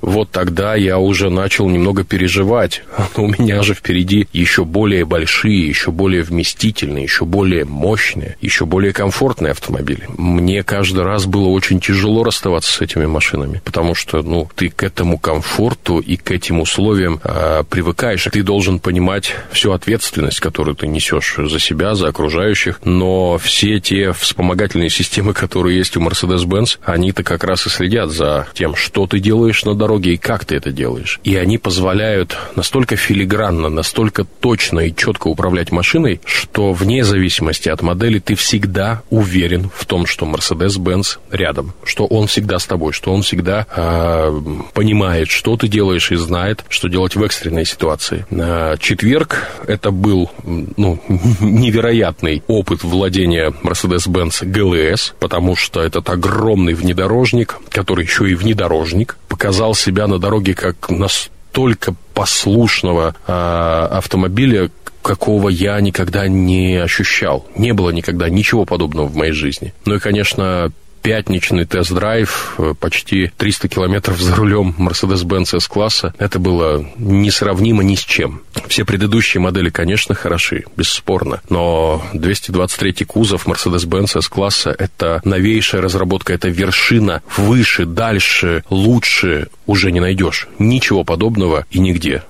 вот 0.00 0.30
тогда 0.30 0.74
я 0.74 0.98
уже 0.98 1.30
начал 1.30 1.68
немного 1.68 2.04
переживать. 2.04 2.82
У 3.16 3.26
меня 3.26 3.62
же 3.62 3.74
впереди 3.74 4.28
еще 4.32 4.64
более 4.64 5.04
большие, 5.04 5.66
еще 5.66 5.90
более 5.90 6.22
вместительные, 6.22 7.04
еще 7.04 7.24
более 7.24 7.64
мощные, 7.64 8.36
еще 8.40 8.64
более 8.64 8.92
комфортные 8.92 9.52
автомобили. 9.52 10.08
Мне 10.16 10.62
каждый 10.62 11.04
раз 11.04 11.26
было 11.26 11.48
очень 11.48 11.80
тяжело 11.80 12.24
расставаться 12.24 12.72
с 12.72 12.80
этими 12.80 13.06
машинами, 13.06 13.60
потому 13.64 13.94
что, 13.94 14.22
ну, 14.22 14.48
ты 14.54 14.68
к 14.68 14.82
этому 14.82 15.18
комфорту 15.18 15.98
и 15.98 16.16
к 16.16 16.30
этим 16.30 16.60
условиям 16.60 17.20
э, 17.22 17.64
привыкаешь. 17.68 18.28
Ты 18.30 18.42
должен 18.42 18.78
понимать 18.78 19.34
всю 19.50 19.72
ответственность, 19.72 20.40
которую 20.40 20.76
ты 20.76 20.86
несешь 20.86 21.36
за 21.36 21.58
себя, 21.58 21.94
за 21.94 22.08
окружающих, 22.08 22.80
но 22.84 23.38
все 23.38 23.80
те 23.80 24.12
вспомогательные 24.12 24.90
системы, 24.90 25.34
которые 25.34 25.76
есть 25.76 25.96
у 25.96 26.00
Mercedes-Benz, 26.00 26.78
они-то 26.84 27.22
как 27.22 27.44
раз 27.44 27.66
и 27.66 27.70
следят 27.70 28.10
за 28.10 28.46
тем, 28.54 28.74
что 28.76 29.06
ты 29.06 29.18
делаешь 29.18 29.64
на 29.64 29.74
дороге, 29.74 29.87
дороге 29.88 30.14
и 30.14 30.16
как 30.18 30.44
ты 30.44 30.56
это 30.56 30.70
делаешь. 30.70 31.18
И 31.24 31.34
они 31.36 31.56
позволяют 31.56 32.36
настолько 32.56 32.96
филигранно, 32.96 33.70
настолько 33.70 34.24
точно 34.24 34.80
и 34.80 34.94
четко 34.94 35.28
управлять 35.28 35.72
машиной, 35.72 36.20
что 36.26 36.74
вне 36.74 37.04
зависимости 37.04 37.70
от 37.70 37.80
модели 37.80 38.18
ты 38.18 38.34
всегда 38.34 39.02
уверен 39.08 39.70
в 39.74 39.86
том, 39.86 40.04
что 40.06 40.26
Mercedes-Benz 40.26 41.18
рядом, 41.30 41.72
что 41.84 42.04
он 42.04 42.26
всегда 42.26 42.58
с 42.58 42.66
тобой, 42.66 42.92
что 42.92 43.14
он 43.14 43.22
всегда 43.22 43.66
э, 43.74 44.40
понимает, 44.74 45.30
что 45.30 45.56
ты 45.56 45.68
делаешь 45.68 46.12
и 46.12 46.16
знает, 46.16 46.64
что 46.68 46.88
делать 46.88 47.16
в 47.16 47.22
экстренной 47.22 47.64
ситуации. 47.64 48.26
На 48.28 48.76
четверг 48.76 49.48
это 49.66 49.90
был 49.90 50.30
ну, 50.44 51.00
невероятный 51.40 52.42
опыт 52.46 52.84
владения 52.84 53.54
Mercedes-Benz 53.62 54.42
GLS, 54.42 55.14
потому 55.18 55.56
что 55.56 55.80
этот 55.80 56.10
огромный 56.10 56.74
внедорожник, 56.74 57.56
который 57.70 58.04
еще 58.04 58.30
и 58.30 58.34
внедорожник, 58.34 59.16
показал 59.28 59.74
себя 59.74 60.06
на 60.06 60.18
дороге 60.18 60.54
как 60.54 60.90
настолько 60.90 61.94
послушного 62.14 63.14
э, 63.26 63.32
автомобиля, 63.32 64.70
какого 65.02 65.48
я 65.48 65.80
никогда 65.80 66.28
не 66.28 66.76
ощущал. 66.76 67.46
Не 67.56 67.72
было 67.72 67.90
никогда 67.90 68.28
ничего 68.28 68.64
подобного 68.64 69.06
в 69.06 69.16
моей 69.16 69.32
жизни. 69.32 69.72
Ну 69.84 69.94
и, 69.94 69.98
конечно, 69.98 70.72
пятничный 71.02 71.64
тест-драйв, 71.64 72.54
э, 72.58 72.74
почти 72.78 73.30
300 73.36 73.68
километров 73.68 74.20
за 74.20 74.34
рулем 74.34 74.74
Mercedes-Benz 74.78 75.56
S-класса. 75.56 76.14
Это 76.18 76.38
было 76.38 76.84
несравнимо 76.96 77.82
ни 77.82 77.94
с 77.94 78.00
чем. 78.00 78.42
Все 78.68 78.84
предыдущие 78.84 79.40
модели, 79.40 79.70
конечно, 79.70 80.14
хороши, 80.14 80.64
бесспорно, 80.76 81.40
но 81.48 82.02
223 82.14 83.04
кузов 83.04 83.46
Mercedes-Benz 83.46 84.18
S-класса– 84.18 84.74
это 84.78 85.20
новейшая 85.24 85.80
разработка, 85.80 86.32
это 86.32 86.48
вершина. 86.48 87.22
Выше, 87.36 87.84
дальше, 87.84 88.64
лучше 88.70 89.48
уже 89.66 89.92
не 89.92 90.00
найдешь. 90.00 90.48
Ничего 90.58 91.04
подобного 91.04 91.66
и 91.70 91.78
нигде. 91.78 92.22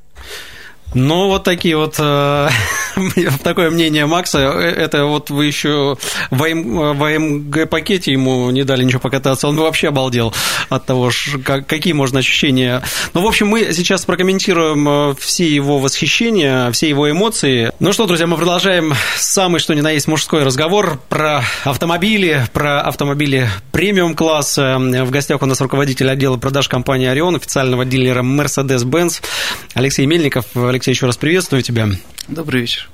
Ну, 0.94 1.26
вот 1.26 1.44
такие 1.44 1.76
вот, 1.76 1.96
э, 1.98 2.48
такое 3.42 3.70
мнение 3.70 4.06
Макса. 4.06 4.38
Э, 4.38 4.60
это 4.60 5.04
вот 5.04 5.28
вы 5.28 5.44
еще 5.44 5.98
в, 6.30 6.42
АМ, 6.42 6.96
в 6.96 7.04
АМГ-пакете 7.04 8.12
ему 8.12 8.50
не 8.50 8.64
дали 8.64 8.84
ничего 8.84 9.00
покататься. 9.00 9.48
Он 9.48 9.56
вообще 9.56 9.88
обалдел 9.88 10.34
от 10.70 10.86
того, 10.86 11.10
как, 11.44 11.66
какие 11.66 11.92
можно 11.92 12.20
ощущения. 12.20 12.82
Ну, 13.12 13.22
в 13.22 13.26
общем, 13.26 13.48
мы 13.48 13.72
сейчас 13.74 14.06
прокомментируем 14.06 14.88
э, 14.88 15.14
все 15.18 15.46
его 15.46 15.78
восхищения, 15.78 16.70
все 16.72 16.88
его 16.88 17.10
эмоции. 17.10 17.70
Ну 17.80 17.92
что, 17.92 18.06
друзья, 18.06 18.26
мы 18.26 18.36
продолжаем 18.36 18.94
самый 19.16 19.60
что 19.60 19.74
ни 19.74 19.82
на 19.82 19.90
есть 19.90 20.08
мужской 20.08 20.42
разговор 20.42 20.98
про 21.10 21.42
автомобили, 21.64 22.46
про 22.54 22.80
автомобили 22.80 23.48
премиум-класса. 23.72 24.78
В 24.78 25.10
гостях 25.10 25.42
у 25.42 25.46
нас 25.46 25.60
руководитель 25.60 26.10
отдела 26.10 26.38
продаж 26.38 26.68
компании 26.68 27.08
«Орион», 27.08 27.36
официального 27.36 27.84
дилера 27.84 28.22
Mercedes-Benz 28.22 29.20
Алексей 29.74 30.06
Мельников. 30.06 30.46
Алексей, 30.54 30.77
еще 30.86 31.06
раз 31.06 31.16
приветствую 31.16 31.62
тебя. 31.62 31.88
Добрый 32.28 32.62
вечер. 32.62 32.88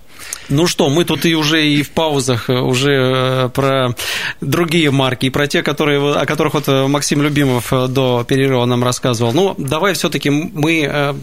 Ну 0.51 0.67
что, 0.67 0.91
мы 0.91 1.07
тут 1.07 1.25
и 1.25 1.35
уже 1.35 1.67
и 1.67 1.83
в 1.83 1.91
паузах 1.91 2.51
э, 2.51 2.61
уже 2.61 2.91
э, 2.93 3.49
про 3.49 3.95
другие 4.43 4.91
марки, 4.91 5.27
и 5.27 5.31
про 5.31 5.47
те, 5.47 5.63
которые, 5.63 6.15
о 6.15 6.27
которых 6.27 6.53
вот 6.55 6.69
э, 6.69 6.87
Максим 6.87 7.23
Любимов 7.23 7.73
до 7.89 8.25
перерыва 8.29 8.67
нам 8.67 8.85
рассказывал. 8.85 9.33
Ну, 9.33 9.55
давай 9.57 9.95
все-таки 9.95 10.29
мы 10.29 11.15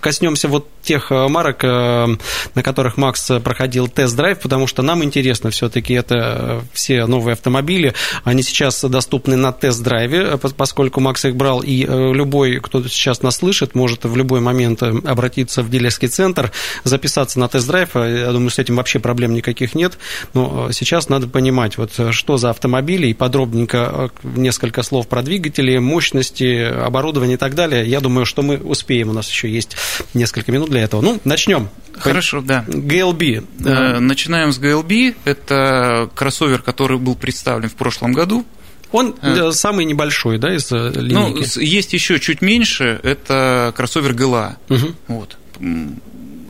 коснемся 0.00 0.48
вот 0.48 0.68
тех 0.82 1.10
марок, 1.10 1.62
на 1.62 2.62
которых 2.62 2.96
Макс 2.96 3.30
проходил 3.44 3.86
тест-драйв, 3.86 4.40
потому 4.40 4.66
что 4.66 4.80
нам 4.80 5.04
интересно 5.04 5.50
все-таки 5.50 5.92
это 5.92 6.62
все 6.72 7.04
новые 7.04 7.34
автомобили. 7.34 7.92
Они 8.24 8.42
сейчас 8.42 8.82
доступны 8.82 9.36
на 9.36 9.52
тест-драйве, 9.52 10.38
поскольку 10.56 11.00
Макс 11.00 11.24
их 11.26 11.36
брал, 11.36 11.60
и 11.60 11.84
любой, 11.84 12.60
кто 12.60 12.82
сейчас 12.84 13.22
нас 13.22 13.36
слышит, 13.36 13.74
может 13.74 14.04
в 14.04 14.16
любой 14.16 14.40
момент 14.40 14.82
обратиться 14.82 15.62
в 15.62 15.70
дилерский 15.70 16.08
центр, 16.08 16.50
записаться 16.84 17.38
на 17.38 17.48
тест-драйв. 17.48 17.90
Я 17.94 18.32
думаю, 18.32 18.50
с 18.50 18.58
этим 18.58 18.69
вообще 18.76 18.98
проблем 18.98 19.34
никаких 19.34 19.74
нет. 19.74 19.98
Но 20.34 20.68
э, 20.68 20.72
сейчас 20.72 21.08
надо 21.08 21.26
понимать, 21.28 21.78
вот 21.78 21.92
э, 21.98 22.12
что 22.12 22.36
за 22.36 22.50
автомобили, 22.50 23.08
и 23.08 23.14
подробненько 23.14 24.10
э, 24.24 24.28
несколько 24.38 24.82
слов 24.82 25.08
про 25.08 25.22
двигатели, 25.22 25.78
мощности, 25.78 26.64
оборудование 26.64 27.34
и 27.34 27.38
так 27.38 27.54
далее. 27.54 27.86
Я 27.86 28.00
думаю, 28.00 28.26
что 28.26 28.42
мы 28.42 28.56
успеем, 28.58 29.10
у 29.10 29.12
нас 29.12 29.28
еще 29.28 29.50
есть 29.50 29.76
несколько 30.14 30.52
минут 30.52 30.70
для 30.70 30.82
этого. 30.82 31.00
Ну, 31.00 31.20
начнем. 31.24 31.68
Хорошо, 31.92 32.40
да. 32.40 32.64
GLB. 32.68 34.00
Начинаем 34.00 34.52
с 34.52 34.60
GLB. 34.60 35.16
Это 35.24 36.10
кроссовер, 36.14 36.62
который 36.62 36.98
был 36.98 37.16
представлен 37.16 37.68
в 37.68 37.74
прошлом 37.74 38.12
году. 38.12 38.44
Он 38.92 39.14
а. 39.22 39.52
самый 39.52 39.84
небольшой, 39.84 40.38
да, 40.38 40.52
из 40.52 40.70
линейки? 40.70 41.12
Ну, 41.56 41.62
есть 41.62 41.92
еще 41.92 42.18
чуть 42.18 42.42
меньше, 42.42 42.98
это 43.04 43.72
кроссовер 43.76 44.14
GLA. 44.14 44.56
Угу. 44.68 44.94
Вот 45.08 45.36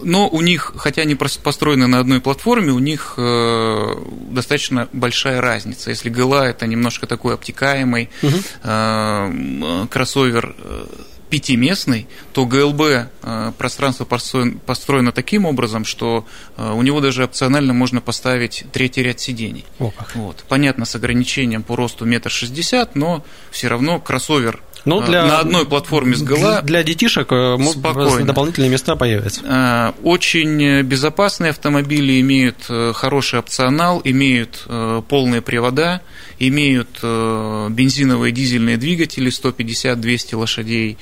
но 0.03 0.29
у 0.29 0.41
них, 0.41 0.73
хотя 0.77 1.03
они 1.03 1.15
построены 1.15 1.87
на 1.87 2.01
одной 2.01 2.21
платформе, 2.21 2.73
у 2.73 2.79
них 2.79 3.15
э, 3.17 3.95
достаточно 4.31 4.89
большая 4.93 5.41
разница. 5.41 5.91
Если 5.91 6.09
ГЛА 6.09 6.45
это 6.45 6.67
немножко 6.67 7.07
такой 7.07 7.35
обтекаемый 7.35 8.11
угу. 8.23 9.89
кроссовер 9.89 10.55
э, 10.59 10.87
пятиместный, 11.31 12.09
то 12.33 12.45
ГЛБ 12.45 13.57
пространство 13.57 14.05
построено 14.05 15.13
таким 15.13 15.45
образом, 15.45 15.85
что 15.85 16.27
у 16.57 16.83
него 16.83 17.01
даже 17.01 17.23
опционально 17.23 17.73
можно 17.73 18.01
поставить 18.01 18.65
третий 18.73 19.05
ряд 19.05 19.21
сидений. 19.21 19.65
О, 19.79 19.93
вот. 20.15 20.45
Понятно, 20.49 20.85
с 20.85 20.97
ограничением 20.97 21.63
по 21.63 21.77
росту 21.77 22.05
метр 22.05 22.31
шестьдесят, 22.33 22.97
но 22.97 23.25
все 23.53 23.69
равно 23.69 24.01
кроссовер 24.01 24.61
ну, 24.85 25.01
для, 25.03 25.25
на 25.25 25.39
одной 25.41 25.67
платформе 25.67 26.15
с 26.15 26.23
ГЛА. 26.23 26.63
Для, 26.63 26.83
детишек 26.83 27.29
э, 27.31 27.59
спокойно. 27.73 28.27
дополнительные 28.27 28.71
места 28.71 28.97
появятся. 28.97 29.41
Э, 29.45 29.93
очень 30.03 30.83
безопасные 30.83 31.51
автомобили 31.51 32.21
имеют 32.21 32.67
э, 32.69 32.93
хороший 32.95 33.39
опционал, 33.39 34.01
имеют 34.05 34.67
полные 35.09 35.43
привода, 35.43 36.01
имеют 36.39 37.03
бензиновые 37.03 38.33
дизельные 38.33 38.77
двигатели 38.77 39.31
150-200 39.31 40.37
лошадей. 40.37 40.99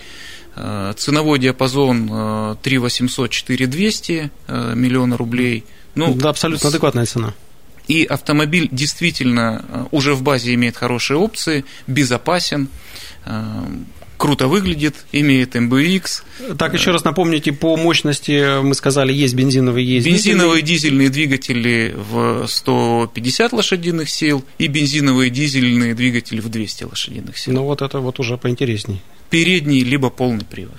Ценовой 0.97 1.39
диапазон 1.39 2.59
3 2.61 2.79
800 2.79 3.31
4 3.31 3.67
200 3.67 4.31
миллиона 4.75 5.17
рублей. 5.17 5.65
Ну, 5.95 6.15
да, 6.15 6.31
абсолютно 6.31 6.69
адекватная 6.69 7.07
цена. 7.07 7.35
И 7.87 8.05
автомобиль 8.05 8.69
действительно 8.71 9.89
уже 9.93 10.15
в 10.15 10.23
базе 10.23 10.55
имеет 10.55 10.77
хорошие 10.77 11.17
опции, 11.17 11.65
безопасен. 11.87 12.69
Эм, 13.29 13.85
круто 14.17 14.49
выглядит, 14.49 14.95
имеет 15.13 15.55
MBX. 15.55 16.23
Так, 16.59 16.73
еще 16.73 16.93
раз 16.93 17.05
напомните, 17.05 17.53
по 17.53 17.77
мощности 17.77 18.63
мы 18.63 18.75
сказали, 18.75 19.13
есть 19.13 19.35
бензиновые, 19.35 19.87
есть 19.87 20.07
Бензиновые 20.07 20.63
дизельные, 20.63 21.11
двигатели 21.11 21.95
в 21.95 22.47
150 22.47 23.53
лошадиных 23.53 24.09
сил 24.09 24.45
и 24.57 24.67
бензиновые 24.67 25.31
дизельные 25.31 25.95
двигатели 25.95 26.41
в 26.41 26.49
200 26.49 26.85
лошадиных 26.85 27.37
сил. 27.37 27.53
Ну 27.53 27.65
вот 27.65 27.83
это 27.83 28.01
вот 28.01 28.19
уже 28.19 28.39
поинтересней 28.39 29.03
передний, 29.31 29.83
либо 29.83 30.11
полный 30.11 30.45
привод. 30.45 30.75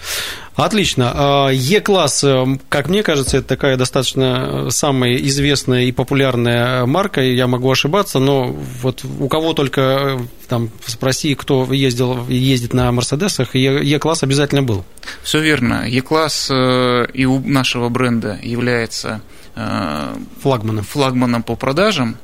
Отлично. 0.55 1.11
А, 1.15 1.49
Е-класс, 1.49 2.21
э, 2.25 2.45
как 2.67 2.89
мне 2.89 3.01
кажется, 3.01 3.37
это 3.37 3.47
такая 3.47 3.77
достаточно 3.77 4.67
э, 4.67 4.71
самая 4.71 5.15
известная 5.15 5.83
и 5.83 5.93
популярная 5.93 6.85
марка, 6.85 7.21
я 7.21 7.47
могу 7.47 7.71
ошибаться, 7.71 8.19
но 8.19 8.47
вот 8.81 9.05
у 9.19 9.29
кого 9.29 9.53
только 9.53 9.81
э, 9.81 10.19
там 10.49 10.69
спроси, 10.85 11.33
кто 11.35 11.65
ездил, 11.71 12.27
ездит 12.27 12.73
на 12.73 12.91
Мерседесах, 12.91 13.55
Е-класс 13.55 14.23
обязательно 14.23 14.61
был. 14.61 14.83
Все 15.23 15.39
верно. 15.39 15.87
Е-класс 15.87 16.49
и 16.49 17.25
у 17.25 17.39
нашего 17.39 17.87
бренда 17.87 18.37
является 18.43 19.21
флагманом. 20.41 20.83
флагманом 20.83 21.43
по 21.43 21.55
продажам. 21.55 22.17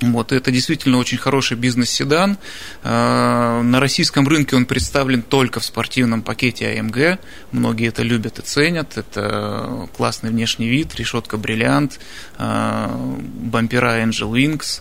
Вот, 0.00 0.32
это 0.32 0.50
действительно 0.50 0.98
очень 0.98 1.18
хороший 1.18 1.56
бизнес-седан. 1.56 2.38
А, 2.82 3.62
на 3.62 3.80
российском 3.80 4.26
рынке 4.26 4.56
он 4.56 4.64
представлен 4.66 5.22
только 5.22 5.60
в 5.60 5.64
спортивном 5.64 6.22
пакете 6.22 6.74
AMG. 6.74 7.18
Многие 7.52 7.88
это 7.88 8.02
любят 8.02 8.38
и 8.38 8.42
ценят. 8.42 8.96
Это 8.96 9.88
классный 9.96 10.30
внешний 10.30 10.68
вид, 10.68 10.94
решетка 10.96 11.36
бриллиант, 11.36 12.00
а, 12.38 12.90
бампера 12.96 14.02
Angel 14.02 14.30
Wings, 14.32 14.80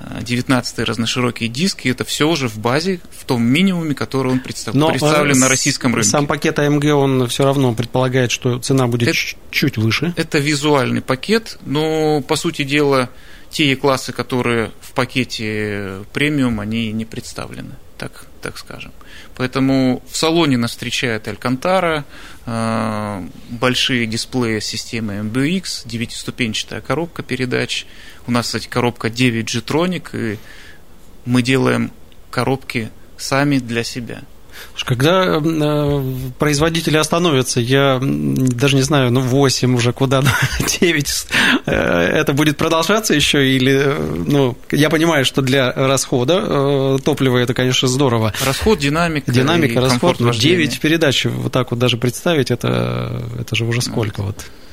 19 0.00 0.78
разноширокие 0.80 1.48
диски, 1.48 1.88
это 1.88 2.04
все 2.04 2.28
уже 2.28 2.48
в 2.48 2.58
базе, 2.58 3.00
в 3.18 3.24
том 3.24 3.42
минимуме, 3.42 3.94
который 3.94 4.30
он 4.30 4.40
представ... 4.40 4.74
Но 4.74 4.90
представлен 4.90 5.38
на 5.38 5.48
российском 5.48 5.94
рынке. 5.94 6.10
Сам 6.10 6.26
пакет 6.26 6.58
AMG, 6.58 6.90
он 6.90 7.28
все 7.28 7.44
равно 7.44 7.72
предполагает, 7.74 8.30
что 8.30 8.58
цена 8.58 8.88
будет 8.88 9.08
это, 9.08 9.18
чуть 9.50 9.78
выше. 9.78 10.12
Это 10.16 10.38
визуальный 10.38 11.00
пакет, 11.00 11.58
но, 11.64 12.20
по 12.20 12.36
сути 12.36 12.62
дела, 12.62 13.08
те 13.56 13.74
классы, 13.74 14.12
которые 14.12 14.70
в 14.82 14.92
пакете 14.92 16.04
премиум, 16.12 16.60
они 16.60 16.92
не 16.92 17.06
представлены, 17.06 17.76
так, 17.96 18.26
так 18.42 18.58
скажем. 18.58 18.92
Поэтому 19.34 20.02
в 20.10 20.14
салоне 20.14 20.58
нас 20.58 20.72
встречает 20.72 21.26
Алькантара, 21.26 22.04
э, 22.44 23.28
большие 23.48 24.06
дисплеи 24.06 24.60
системы 24.60 25.14
MBX, 25.20 25.88
девятиступенчатая 25.88 26.82
коробка 26.82 27.22
передач. 27.22 27.86
У 28.26 28.30
нас, 28.30 28.44
кстати, 28.44 28.68
коробка 28.68 29.08
9 29.08 29.50
G-Tronic, 29.50 30.34
и 30.34 30.38
мы 31.24 31.40
делаем 31.40 31.92
коробки 32.30 32.90
сами 33.16 33.56
для 33.58 33.84
себя– 33.84 34.20
когда 34.84 35.40
э, 35.42 36.02
производители 36.38 36.96
остановятся, 36.96 37.60
я 37.60 37.98
даже 38.00 38.76
не 38.76 38.82
знаю, 38.82 39.10
ну 39.10 39.20
8 39.20 39.74
уже 39.74 39.92
куда, 39.92 40.22
9, 40.80 41.26
э, 41.66 41.72
это 41.72 42.32
будет 42.32 42.56
продолжаться 42.56 43.14
еще 43.14 43.48
или, 43.48 43.72
э, 43.74 44.24
ну, 44.26 44.56
я 44.70 44.90
понимаю, 44.90 45.24
что 45.24 45.42
для 45.42 45.72
расхода 45.72 46.98
топлива 47.04 47.38
это, 47.38 47.54
конечно, 47.54 47.88
здорово. 47.88 48.32
Расход, 48.44 48.78
динамика. 48.78 49.32
Динамика, 49.32 49.80
расход, 49.80 50.20
но 50.20 50.32
9 50.32 50.80
передач, 50.80 51.24
вот 51.24 51.52
так 51.52 51.70
вот 51.70 51.80
даже 51.80 51.96
представить, 51.96 52.50
это, 52.50 53.22
это 53.40 53.56
же 53.56 53.64
уже 53.64 53.82
сколько 53.82 54.22
вот. 54.22 54.36
А, 54.38 54.65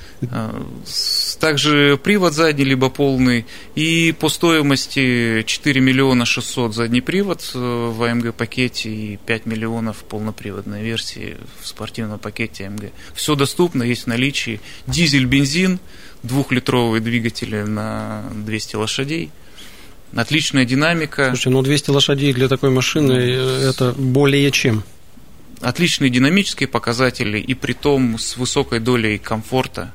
также 1.39 1.99
привод 2.01 2.33
задний, 2.33 2.63
либо 2.63 2.89
полный. 2.89 3.45
И 3.75 4.13
по 4.17 4.29
стоимости 4.29 5.43
4 5.45 5.81
миллиона 5.81 6.25
600 6.25 6.73
задний 6.73 7.01
привод 7.01 7.51
э, 7.53 7.57
в 7.57 8.01
AMG 8.01 8.31
пакете 8.31 8.89
и 8.89 9.17
5 9.17 9.45
миллионов 9.45 9.97
полноприводной 10.03 10.83
версии 10.83 11.37
в 11.61 11.67
спортивном 11.67 12.19
пакете 12.19 12.65
AMG. 12.65 12.91
Все 13.13 13.35
доступно, 13.35 13.83
есть 13.83 14.03
в 14.03 14.07
наличии. 14.07 14.61
Дизель, 14.87 15.25
бензин, 15.25 15.79
двухлитровые 16.23 17.01
двигатели 17.01 17.63
на 17.63 18.23
200 18.33 18.75
лошадей. 18.77 19.31
Отличная 20.15 20.63
динамика. 20.65 21.27
Слушай, 21.29 21.51
ну 21.51 21.61
200 21.61 21.89
лошадей 21.89 22.33
для 22.33 22.47
такой 22.47 22.69
машины 22.69 23.13
э, 23.13 23.69
это 23.69 23.93
более 23.93 24.51
чем. 24.51 24.83
Отличные 25.59 26.09
динамические 26.09 26.67
показатели 26.67 27.39
и 27.39 27.53
при 27.53 27.73
том 27.73 28.19
с 28.19 28.37
высокой 28.37 28.79
долей 28.79 29.17
комфорта 29.17 29.93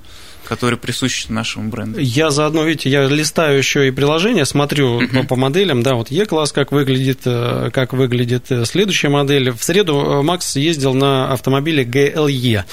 который 0.49 0.79
присущ 0.79 1.27
нашему 1.29 1.69
бренду. 1.69 2.01
Я 2.01 2.31
заодно, 2.31 2.65
видите, 2.65 2.89
я 2.89 3.07
листаю 3.07 3.59
еще 3.59 3.87
и 3.87 3.91
приложение, 3.91 4.47
смотрю 4.47 5.03
uh-huh. 5.03 5.27
по, 5.27 5.37
моделям, 5.37 5.83
да, 5.83 5.95
вот 5.95 6.11
E-класс, 6.11 6.53
как 6.53 6.73
выглядит, 6.73 7.21
э, 7.27 7.71
как 7.73 7.93
выглядит 7.93 8.51
э, 8.51 8.65
следующая 8.65 9.11
модель. 9.11 9.51
В 9.51 9.63
среду 9.63 10.01
э, 10.01 10.23
Макс 10.23 10.57
ездил 10.57 10.95
на 10.95 11.31
автомобиле 11.33 11.85
GLE. 11.85 12.65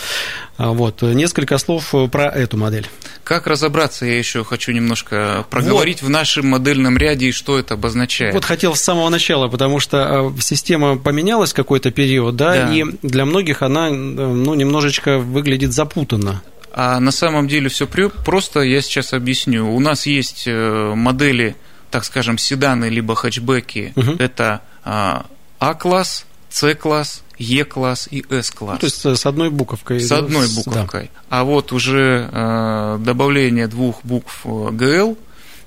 А, 0.58 0.72
вот, 0.72 1.02
несколько 1.02 1.58
слов 1.58 1.94
про 2.12 2.28
эту 2.28 2.56
модель. 2.56 2.88
Как 3.26 3.46
разобраться, 3.46 4.06
я 4.06 4.18
еще 4.18 4.46
хочу 4.46 4.72
немножко 4.72 5.46
проговорить 5.50 6.02
вот. 6.02 6.08
в 6.08 6.10
нашем 6.10 6.48
модельном 6.48 6.98
ряде, 6.98 7.28
и 7.28 7.32
что 7.34 7.60
это 7.60 7.74
обозначает. 7.74 8.34
Вот 8.34 8.46
хотел 8.46 8.76
с 8.76 8.82
самого 8.82 9.10
начала, 9.10 9.50
потому 9.50 9.82
что 9.82 10.34
система 10.40 10.98
поменялась 10.98 11.52
какой-то 11.52 11.92
период, 11.92 12.38
да, 12.38 12.68
да. 12.68 12.74
и 12.74 12.86
для 13.02 13.26
многих 13.26 13.64
она 13.64 13.90
ну, 13.90 14.54
немножечко 14.54 15.18
выглядит 15.18 15.74
запутанно. 15.74 16.42
А 16.78 17.00
на 17.00 17.12
самом 17.12 17.48
деле 17.48 17.70
все 17.70 17.88
просто, 17.88 18.60
я 18.60 18.82
сейчас 18.82 19.14
объясню. 19.14 19.74
У 19.74 19.80
нас 19.80 20.06
есть 20.06 20.44
э, 20.46 20.94
модели, 20.94 21.56
так 21.90 22.04
скажем, 22.04 22.38
седаны 22.38 22.90
либо 22.90 23.16
хэтчбеки. 23.16 23.94
Угу. 23.96 24.18
Это 24.20 24.62
а, 24.84 25.26
А-класс, 25.60 26.26
С-класс, 26.50 27.24
Е-класс 27.38 28.10
и 28.12 28.26
С-класс. 28.30 28.74
Ну, 28.74 28.80
то 28.80 28.86
есть 28.88 29.06
э, 29.06 29.16
с 29.16 29.26
одной 29.26 29.52
буковкой. 29.52 30.02
С 30.02 30.12
одной 30.12 30.50
буковкой. 30.54 31.04
Да. 31.14 31.22
А 31.30 31.44
вот 31.46 31.72
уже 31.72 32.30
э, 32.30 32.98
добавление 33.00 33.68
двух 33.68 34.04
букв 34.04 34.46
ГЛ 34.46 35.18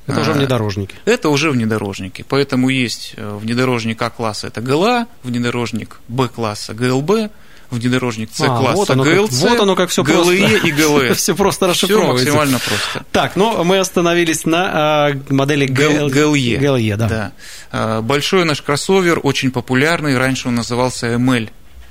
это 0.06 0.20
уже 0.20 0.32
внедорожники. 0.32 0.94
Это 1.06 1.30
уже 1.30 1.50
внедорожники. 1.50 2.24
Поэтому 2.28 2.68
есть 2.68 3.14
внедорожник 3.16 4.00
А-класса, 4.00 4.46
это 4.46 4.62
ГЛА, 4.62 5.06
внедорожник 5.22 6.00
Б-класса 6.08 6.72
ГЛБ, 6.72 7.30
внедорожник 7.70 8.30
С-класса, 8.32 8.70
а, 8.70 8.72
вот 8.72 8.90
оно, 8.90 9.04
ГЛЦ, 9.04 9.40
как, 9.40 9.50
вот 9.50 9.60
оно 9.60 9.76
как 9.76 9.90
все 9.90 10.02
ГЛЕ 10.02 10.48
просто. 10.48 10.66
и 10.66 10.72
ГЛС. 10.72 11.16
все 11.18 11.34
просто 11.34 11.66
расшифровывается. 11.66 12.24
Все 12.24 12.32
максимально 12.32 12.58
просто. 12.58 13.04
Так, 13.12 13.36
ну 13.36 13.62
мы 13.64 13.78
остановились 13.78 14.44
на 14.46 14.70
а, 14.72 15.12
модели 15.28 15.66
ГЛЕ. 15.66 16.58
ГЛЕ, 16.58 16.96
да. 16.96 17.08
да. 17.08 17.32
А, 17.70 18.02
большой 18.02 18.44
наш 18.44 18.62
кроссовер, 18.62 19.20
очень 19.22 19.50
популярный, 19.50 20.16
раньше 20.16 20.48
он 20.48 20.54
назывался 20.54 21.14
ML. 21.14 21.50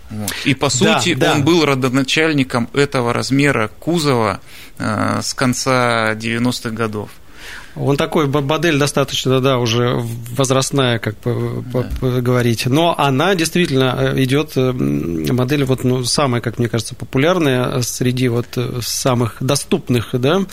Вот. 0.10 0.32
И 0.46 0.54
по 0.54 0.70
сути 0.70 1.14
да, 1.14 1.28
да. 1.28 1.34
он 1.34 1.44
был 1.44 1.66
родоначальником 1.66 2.70
этого 2.74 3.12
размера 3.14 3.70
кузова 3.80 4.40
э, 4.78 5.20
с 5.22 5.34
конца 5.34 6.14
90-х 6.14 6.70
годов. 6.70 7.10
Он 7.80 7.96
такой, 7.98 8.28
модель 8.28 8.78
достаточно, 8.78 9.40
да, 9.40 9.60
уже 9.60 9.96
возрастная, 10.36 11.00
как 11.00 11.16
да. 11.24 12.22
говорить. 12.22 12.66
Но 12.66 12.96
она 12.98 13.36
действительно 13.36 13.96
э, 13.98 14.24
идет, 14.24 14.54
э, 14.56 14.72
модель 14.72 15.64
вот, 15.64 15.84
ну, 15.84 16.04
самая, 16.04 16.42
как 16.42 16.58
мне 16.58 16.70
кажется, 16.70 16.96
популярная 16.96 17.82
среди 17.82 18.28
вот 18.30 18.48
э, 18.56 18.80
самых 18.82 19.38
доступных, 19.42 20.10
да, 20.14 20.46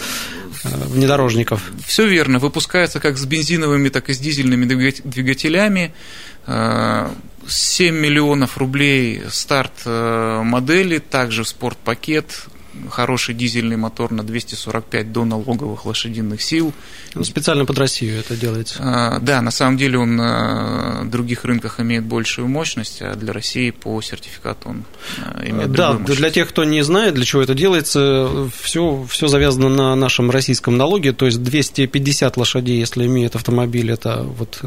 внедорожников. 0.65 1.63
Все 1.87 2.07
верно. 2.07 2.39
Выпускается 2.39 3.01
как 3.01 3.17
с 3.17 3.25
бензиновыми, 3.25 3.89
так 3.89 4.11
и 4.11 4.15
с 4.15 4.19
дизельными 4.19 4.65
двигателями. 4.65 5.93
7 6.47 7.95
миллионов 7.95 8.57
рублей 8.59 9.23
старт 9.31 9.85
модели, 9.85 10.99
также 10.99 11.45
спортпакет, 11.45 12.47
хороший 12.91 13.35
дизельный 13.35 13.77
мотор 13.77 14.13
на 14.13 14.23
245 14.23 15.13
до 15.13 15.25
налоговых 15.25 15.87
лошадиных 15.87 16.43
сил. 16.43 16.73
Ну, 17.15 17.25
специально 17.25 17.65
под 17.65 17.79
Россию 17.79 18.19
это 18.21 18.37
делается. 18.37 18.77
А, 18.81 19.19
да, 19.21 19.41
на 19.43 19.51
самом 19.51 19.77
деле 19.77 19.99
он 19.99 20.17
на 20.17 21.05
других 21.05 21.45
рынках 21.45 21.81
имеет 21.81 22.05
большую 22.05 22.49
мощность, 22.49 23.03
а 23.03 23.15
для 23.15 23.33
России 23.33 23.71
по 23.71 24.01
сертификату 24.03 24.69
он 24.71 24.85
а, 25.23 25.43
имеет 25.49 25.73
Да, 25.73 25.93
мощность. 25.93 26.19
для 26.19 26.31
тех, 26.31 26.49
кто 26.49 26.65
не 26.65 26.83
знает, 26.83 27.15
для 27.15 27.25
чего 27.25 27.43
это 27.43 27.55
делается, 27.55 28.49
все, 28.61 29.07
все 29.09 29.29
завязано 29.29 29.69
на 29.69 29.95
нашем 29.95 30.31
российском 30.31 30.77
налоге, 30.77 31.13
то 31.13 31.27
есть 31.27 31.43
250 31.43 32.37
лошадей, 32.37 32.79
если 32.79 33.07
имеет 33.07 33.37
автомобиль, 33.37 33.91
это 33.91 34.23
вот 34.23 34.63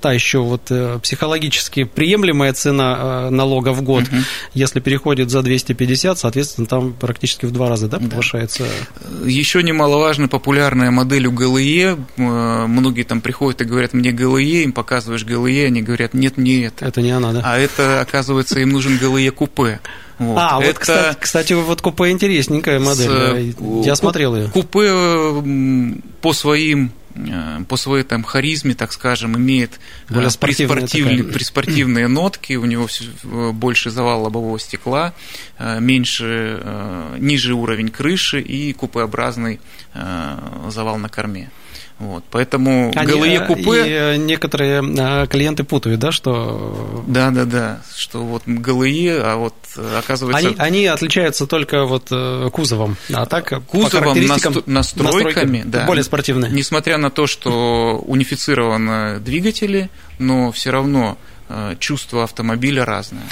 та 0.00 0.12
еще 0.12 0.38
вот 0.38 0.70
э, 0.70 0.98
психологически 1.02 1.84
приемлемая 1.84 2.52
цена 2.52 2.98
э, 2.98 3.30
налога 3.30 3.72
в 3.72 3.82
год. 3.82 4.04
Угу. 4.04 4.16
Если 4.54 4.80
переходит 4.80 5.30
за 5.30 5.42
250, 5.42 6.18
соответственно, 6.18 6.66
там 6.66 6.92
практически 6.92 7.46
в 7.46 7.50
два 7.50 7.68
раза 7.68 7.88
да, 7.88 7.98
повышается. 7.98 8.64
Да. 9.00 9.28
Еще 9.28 9.62
немаловажно 9.62 10.28
популярная 10.28 10.90
модель 10.90 11.26
у 11.26 11.32
ГЛЕ. 11.32 11.96
Э, 12.16 12.66
многие 12.66 13.02
там 13.02 13.20
приходят 13.20 13.60
и 13.60 13.64
говорят, 13.64 13.92
мне 13.92 14.12
ГЛЕ, 14.12 14.64
им 14.64 14.72
показываешь 14.72 15.24
ГЛЕ, 15.24 15.66
они 15.66 15.82
говорят, 15.82 16.14
нет, 16.14 16.38
не 16.38 16.60
это. 16.60 16.84
Это 16.84 17.00
не 17.02 17.10
она, 17.10 17.32
да? 17.32 17.42
А 17.44 17.58
это, 17.58 18.00
оказывается, 18.00 18.60
им 18.60 18.70
нужен 18.70 18.98
ГЛЕ 18.98 19.30
купе. 19.30 19.80
Вот. 20.18 20.36
А, 20.36 20.58
это... 20.60 20.66
вот, 20.66 20.78
кстати, 20.78 21.16
кстати, 21.20 21.52
вот 21.52 21.80
купе 21.80 22.10
интересненькая 22.10 22.80
модель. 22.80 23.54
С... 23.54 23.86
Я 23.86 23.94
смотрел 23.94 24.34
ее. 24.34 24.48
Купе 24.48 25.42
по 26.20 26.32
своим 26.32 26.90
по 27.68 27.76
своей 27.76 28.04
там 28.04 28.22
харизме, 28.22 28.74
так 28.74 28.92
скажем, 28.92 29.36
имеет 29.36 29.80
э, 30.08 30.14
Более 30.14 30.30
приспортивные, 30.38 31.24
приспортивные 31.24 32.08
нотки, 32.08 32.54
у 32.54 32.64
него 32.64 32.88
э, 32.88 33.50
больше 33.52 33.90
завал 33.90 34.22
лобового 34.22 34.58
стекла, 34.58 35.14
меньше, 35.58 36.62
ниже 37.18 37.54
уровень 37.54 37.88
крыши 37.88 38.40
и 38.40 38.72
купеобразный 38.72 39.60
завал 40.68 40.98
на 40.98 41.08
корме. 41.08 41.50
Вот, 41.98 42.24
поэтому 42.30 42.92
Они, 42.94 43.12
ГЛЕ 43.12 43.40
купе... 43.40 44.14
И 44.14 44.18
некоторые 44.18 45.26
клиенты 45.26 45.64
путают, 45.64 45.98
да, 45.98 46.12
что... 46.12 47.04
Да, 47.08 47.30
да, 47.30 47.44
да, 47.44 47.80
что 47.96 48.22
вот 48.22 48.42
ГЛЕ, 48.46 49.20
а 49.20 49.36
вот 49.36 49.54
оказывается... 49.96 50.48
Они, 50.48 50.56
они 50.58 50.86
отличаются 50.86 51.46
только 51.46 51.84
вот 51.86 52.08
кузовом, 52.52 52.96
а 53.12 53.26
так 53.26 53.64
кузовом, 53.66 54.14
по 54.14 54.20
настройками, 54.66 54.66
настройками, 54.70 55.62
да. 55.64 55.86
Более 55.86 56.04
спортивные. 56.04 56.52
Несмотря 56.52 56.98
на 56.98 57.10
то, 57.10 57.26
что 57.26 57.98
унифицированы 58.06 59.18
двигатели, 59.18 59.90
но 60.18 60.52
все 60.52 60.70
равно 60.70 61.18
чувство 61.78 62.24
автомобиля 62.24 62.84
разное. 62.84 63.24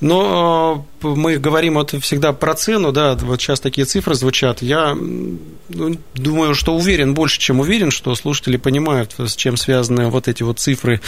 Но 0.00 0.84
э, 1.02 1.06
мы 1.06 1.38
говорим 1.38 1.74
вот 1.74 1.94
всегда 2.02 2.32
про 2.32 2.54
цену, 2.54 2.90
да, 2.90 3.14
вот 3.14 3.40
сейчас 3.40 3.60
такие 3.60 3.84
цифры 3.84 4.14
звучат. 4.14 4.60
Я 4.60 4.94
ну, 4.94 5.96
думаю, 6.14 6.54
что 6.54 6.74
уверен, 6.74 7.14
больше, 7.14 7.38
чем 7.38 7.60
уверен, 7.60 7.90
что 7.92 8.14
слушатели 8.16 8.56
понимают, 8.56 9.14
с 9.18 9.36
чем 9.36 9.56
связаны 9.56 10.08
вот 10.08 10.26
эти 10.26 10.42
вот 10.42 10.58
цифры, 10.58 11.00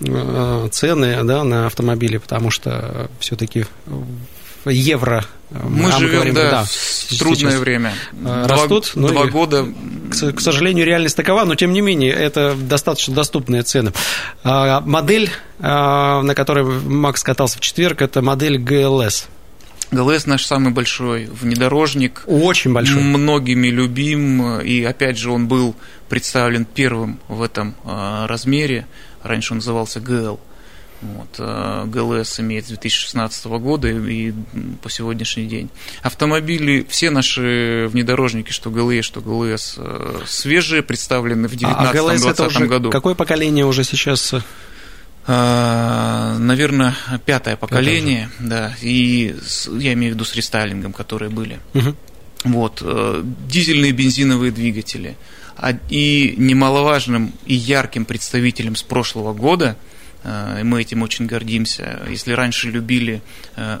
э, 0.00 0.68
цены 0.72 1.22
да, 1.24 1.44
на 1.44 1.66
автомобили, 1.66 2.16
потому 2.16 2.50
что 2.50 3.10
все-таки 3.20 3.66
евро. 4.68 5.24
Мы 5.50 5.90
а 5.90 5.98
живем, 5.98 6.14
говорим, 6.14 6.34
да, 6.34 6.50
да, 6.50 6.64
в 6.64 7.18
трудное 7.18 7.58
время. 7.58 7.94
Растут. 8.22 8.92
Два, 8.94 9.08
два 9.08 9.26
года. 9.26 9.66
К, 10.10 10.32
к 10.32 10.40
сожалению, 10.40 10.84
реальность 10.84 11.16
такова, 11.16 11.44
но 11.44 11.54
тем 11.54 11.72
не 11.72 11.80
менее, 11.80 12.12
это 12.12 12.54
достаточно 12.54 13.14
доступные 13.14 13.62
цены. 13.62 13.92
А, 14.44 14.80
модель, 14.80 15.30
а, 15.60 16.22
на 16.22 16.34
которой 16.34 16.64
Макс 16.64 17.22
катался 17.22 17.58
в 17.58 17.60
четверг, 17.60 18.02
это 18.02 18.20
модель 18.20 18.58
GLS. 18.58 19.26
ГЛС 19.90 20.26
наш 20.26 20.44
самый 20.44 20.72
большой 20.72 21.26
внедорожник. 21.26 22.24
Очень 22.26 22.74
большой. 22.74 23.02
Многими 23.02 23.68
любим. 23.68 24.60
И 24.60 24.82
опять 24.84 25.16
же, 25.16 25.30
он 25.30 25.48
был 25.48 25.74
представлен 26.10 26.66
первым 26.66 27.20
в 27.28 27.40
этом 27.40 27.74
размере. 27.84 28.86
Раньше 29.22 29.54
он 29.54 29.58
назывался 29.58 30.00
ГЛ. 30.00 30.38
Вот, 31.00 31.36
э, 31.38 31.84
ГЛС 31.86 32.40
имеет 32.40 32.64
с 32.64 32.68
2016 32.68 33.46
года 33.58 33.88
и 33.88 34.32
по 34.82 34.90
сегодняшний 34.90 35.46
день. 35.46 35.70
Автомобили, 36.02 36.84
все 36.88 37.10
наши 37.10 37.88
внедорожники, 37.92 38.50
что 38.50 38.70
ГЛС, 38.70 39.04
что 39.04 39.20
ГЛС, 39.20 39.74
э, 39.76 40.20
свежие, 40.26 40.82
представлены 40.82 41.46
в 41.46 41.54
2019-2020 41.54 42.64
а 42.64 42.66
году. 42.66 42.90
Какое 42.90 43.14
поколение 43.14 43.64
уже 43.64 43.84
сейчас? 43.84 44.34
Э, 45.28 46.36
Наверное, 46.38 46.96
пятое 47.24 47.56
поколение, 47.56 48.30
да, 48.40 48.74
и 48.80 49.36
я 49.78 49.92
имею 49.92 50.12
в 50.12 50.14
виду 50.16 50.24
с 50.24 50.34
рестайлингом, 50.34 50.92
которые 50.92 51.30
были. 51.30 51.60
Угу. 51.74 51.94
Вот, 52.44 52.82
дизельные 53.46 53.92
бензиновые 53.92 54.52
двигатели. 54.52 55.16
А, 55.56 55.72
и 55.90 56.34
немаловажным 56.36 57.32
и 57.46 57.54
ярким 57.54 58.04
представителем 58.04 58.74
с 58.74 58.82
прошлого 58.82 59.32
года– 59.32 59.76
и 60.24 60.62
мы 60.62 60.80
этим 60.82 61.02
очень 61.02 61.26
гордимся. 61.26 62.02
Если 62.08 62.32
раньше 62.32 62.68
любили 62.68 63.22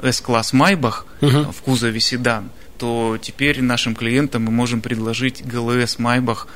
S-класс 0.02 0.52
э, 0.52 0.56
Майбах 0.56 1.06
угу. 1.20 1.52
в 1.52 1.62
кузове 1.62 2.00
седан, 2.00 2.50
то 2.78 3.18
теперь 3.20 3.60
нашим 3.60 3.94
клиентам 3.94 4.44
мы 4.44 4.52
можем 4.52 4.80
предложить 4.80 5.44
ГЛС 5.44 5.98
Майбах. 5.98 6.46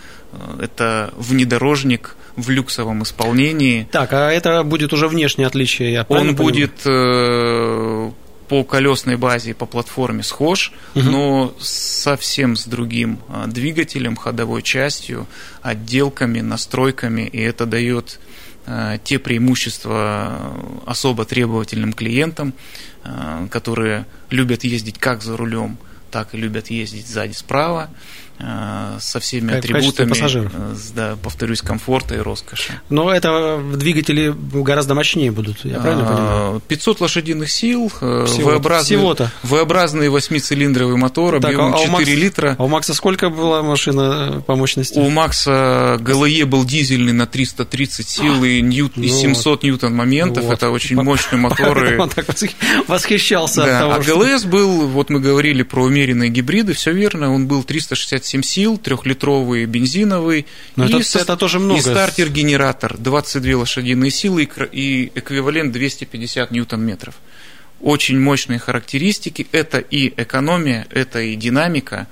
Это 0.61 1.13
внедорожник 1.17 2.17
в 2.37 2.49
люксовом 2.49 3.03
исполнении. 3.03 3.87
Так, 3.91 4.13
а 4.13 4.31
это 4.31 4.63
будет 4.63 4.93
уже 4.93 5.09
внешнее 5.09 5.47
отличие, 5.47 5.93
я 5.93 6.07
Он 6.09 6.35
будет 6.35 6.87
э, 6.87 8.11
по 8.49 8.65
колесной 8.65 9.17
базе, 9.17 9.53
по 9.53 9.67
платформе 9.67 10.23
схож, 10.23 10.73
угу. 10.95 11.05
но 11.05 11.55
совсем 11.61 12.57
с 12.57 12.65
другим 12.67 13.19
э, 13.29 13.45
двигателем, 13.49 14.17
ходовой 14.17 14.63
частью, 14.63 15.27
отделками, 15.61 16.41
настройками, 16.41 17.23
и 17.23 17.41
это 17.41 17.67
дает 17.67 18.19
э, 18.19 18.32
те 19.05 19.19
преимущества 19.19 20.55
особо 20.87 21.25
требовательным 21.25 21.93
клиентам, 21.93 22.55
которые 23.51 24.07
любят 24.31 24.65
ездить 24.65 24.99
как 24.99 25.23
за 25.23 25.37
рулем, 25.37 25.79
так 26.11 26.35
и 26.35 26.37
любят 26.37 26.71
ездить 26.71 27.09
сзади 27.09 27.33
справа. 27.33 27.91
Э, 28.39 28.97
со 28.99 29.21
всеми 29.21 29.55
атрибутами, 29.55 30.09
пассажиров. 30.09 30.53
Э, 30.55 30.75
да, 30.97 31.17
повторюсь, 31.23 31.61
комфорта 31.61 32.17
и 32.17 32.19
роскоши. 32.19 32.73
Но 32.89 33.13
это 33.13 33.61
двигатели 33.75 34.35
гораздо 34.53 34.95
мощнее 34.95 35.31
будут, 35.31 35.65
я 35.65 35.79
правильно 35.79 36.05
а, 36.05 36.13
понимаю? 36.13 36.63
500 36.67 37.01
лошадиных 37.03 37.51
сил, 37.51 37.93
э, 38.01 38.27
V-образный, 38.27 38.97
Всего-то. 38.97 39.31
V-образный 39.45 40.09
восьмицилиндровый 40.09 40.97
мотор 40.97 41.37
объемом 41.37 41.73
так, 41.73 41.83
а 41.83 41.85
4 41.85 41.93
Макс, 41.93 42.09
литра. 42.09 42.57
А 42.59 42.65
у 42.65 42.69
Макса 42.69 42.95
сколько 42.95 43.29
была 43.31 43.63
машина 43.63 44.43
по 44.45 44.57
мощности? 44.57 44.99
У 44.99 45.09
Макса 45.09 45.99
ГЛЕ 46.01 46.45
был 46.47 46.65
дизельный 46.65 47.13
на 47.13 47.27
330 47.27 48.09
сил 48.09 48.43
и, 48.43 48.61
ньют, 48.61 48.97
ну, 48.97 49.05
и 49.05 49.09
700 49.09 49.63
ньютон 49.63 49.95
моментов, 49.95 50.45
вот. 50.45 50.55
это 50.55 50.71
очень 50.71 51.01
мощный 51.01 51.39
мотор. 51.39 51.79
Он 51.99 52.09
так 52.09 52.27
восхищался 52.89 53.63
да, 53.63 53.63
от 53.63 53.81
того, 53.81 53.93
А 53.95 53.99
ГЛС 54.01 54.45
был, 54.47 54.89
вот 54.89 55.11
мы 55.11 55.21
говорили 55.21 55.63
про 55.63 55.85
умеренные 55.85 56.31
гибриды, 56.31 56.73
все 56.73 56.93
верно, 56.93 57.33
он 57.33 57.47
был 57.47 57.63
367 57.63 58.22
7 58.25 58.43
сил, 58.43 58.79
трехлитровый 58.79 59.65
бензиновый. 59.67 60.47
Но 60.77 60.87
и 60.87 60.89
это, 60.89 61.03
со, 61.03 61.19
это 61.21 61.37
тоже 61.37 61.59
много. 61.59 61.79
И 61.79 61.83
стартер-генератор, 61.83 62.97
22 62.99 63.59
лошадиные 63.59 64.11
силы 64.11 64.49
и 64.73 65.13
эквивалент 65.15 65.73
250 65.73 66.51
ньютон-метров. 66.51 67.15
Очень 67.81 68.21
мощные 68.21 68.59
характеристики. 68.59 69.47
Это 69.53 69.79
и 69.79 70.13
экономия, 70.17 70.87
это 70.91 71.21
и 71.21 71.35
динамика 71.37 72.07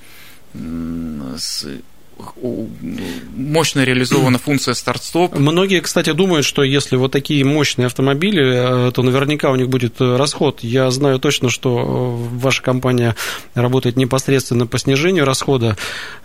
с 0.53 1.67
мощно 3.35 3.85
реализована 3.85 4.39
функция 4.45 4.75
старт-стоп. 4.75 5.39
Многие, 5.39 5.81
кстати, 5.81 6.13
думают, 6.13 6.45
что 6.47 6.63
если 6.63 6.97
вот 6.97 7.13
такие 7.13 7.45
мощные 7.45 7.87
автомобили, 7.87 8.89
э, 8.89 8.93
то 8.93 9.03
наверняка 9.03 9.51
у 9.51 9.57
них 9.57 9.69
будет 9.69 10.01
э, 10.01 10.17
расход. 10.17 10.61
Я 10.63 10.91
знаю 10.91 11.19
точно, 11.19 11.51
что 11.51 11.79
э, 11.79 12.37
ваша 12.39 12.63
компания 12.63 13.17
работает 13.55 13.97
непосредственно 13.97 14.67
по 14.67 14.79
снижению 14.79 15.25
расхода, 15.25 15.77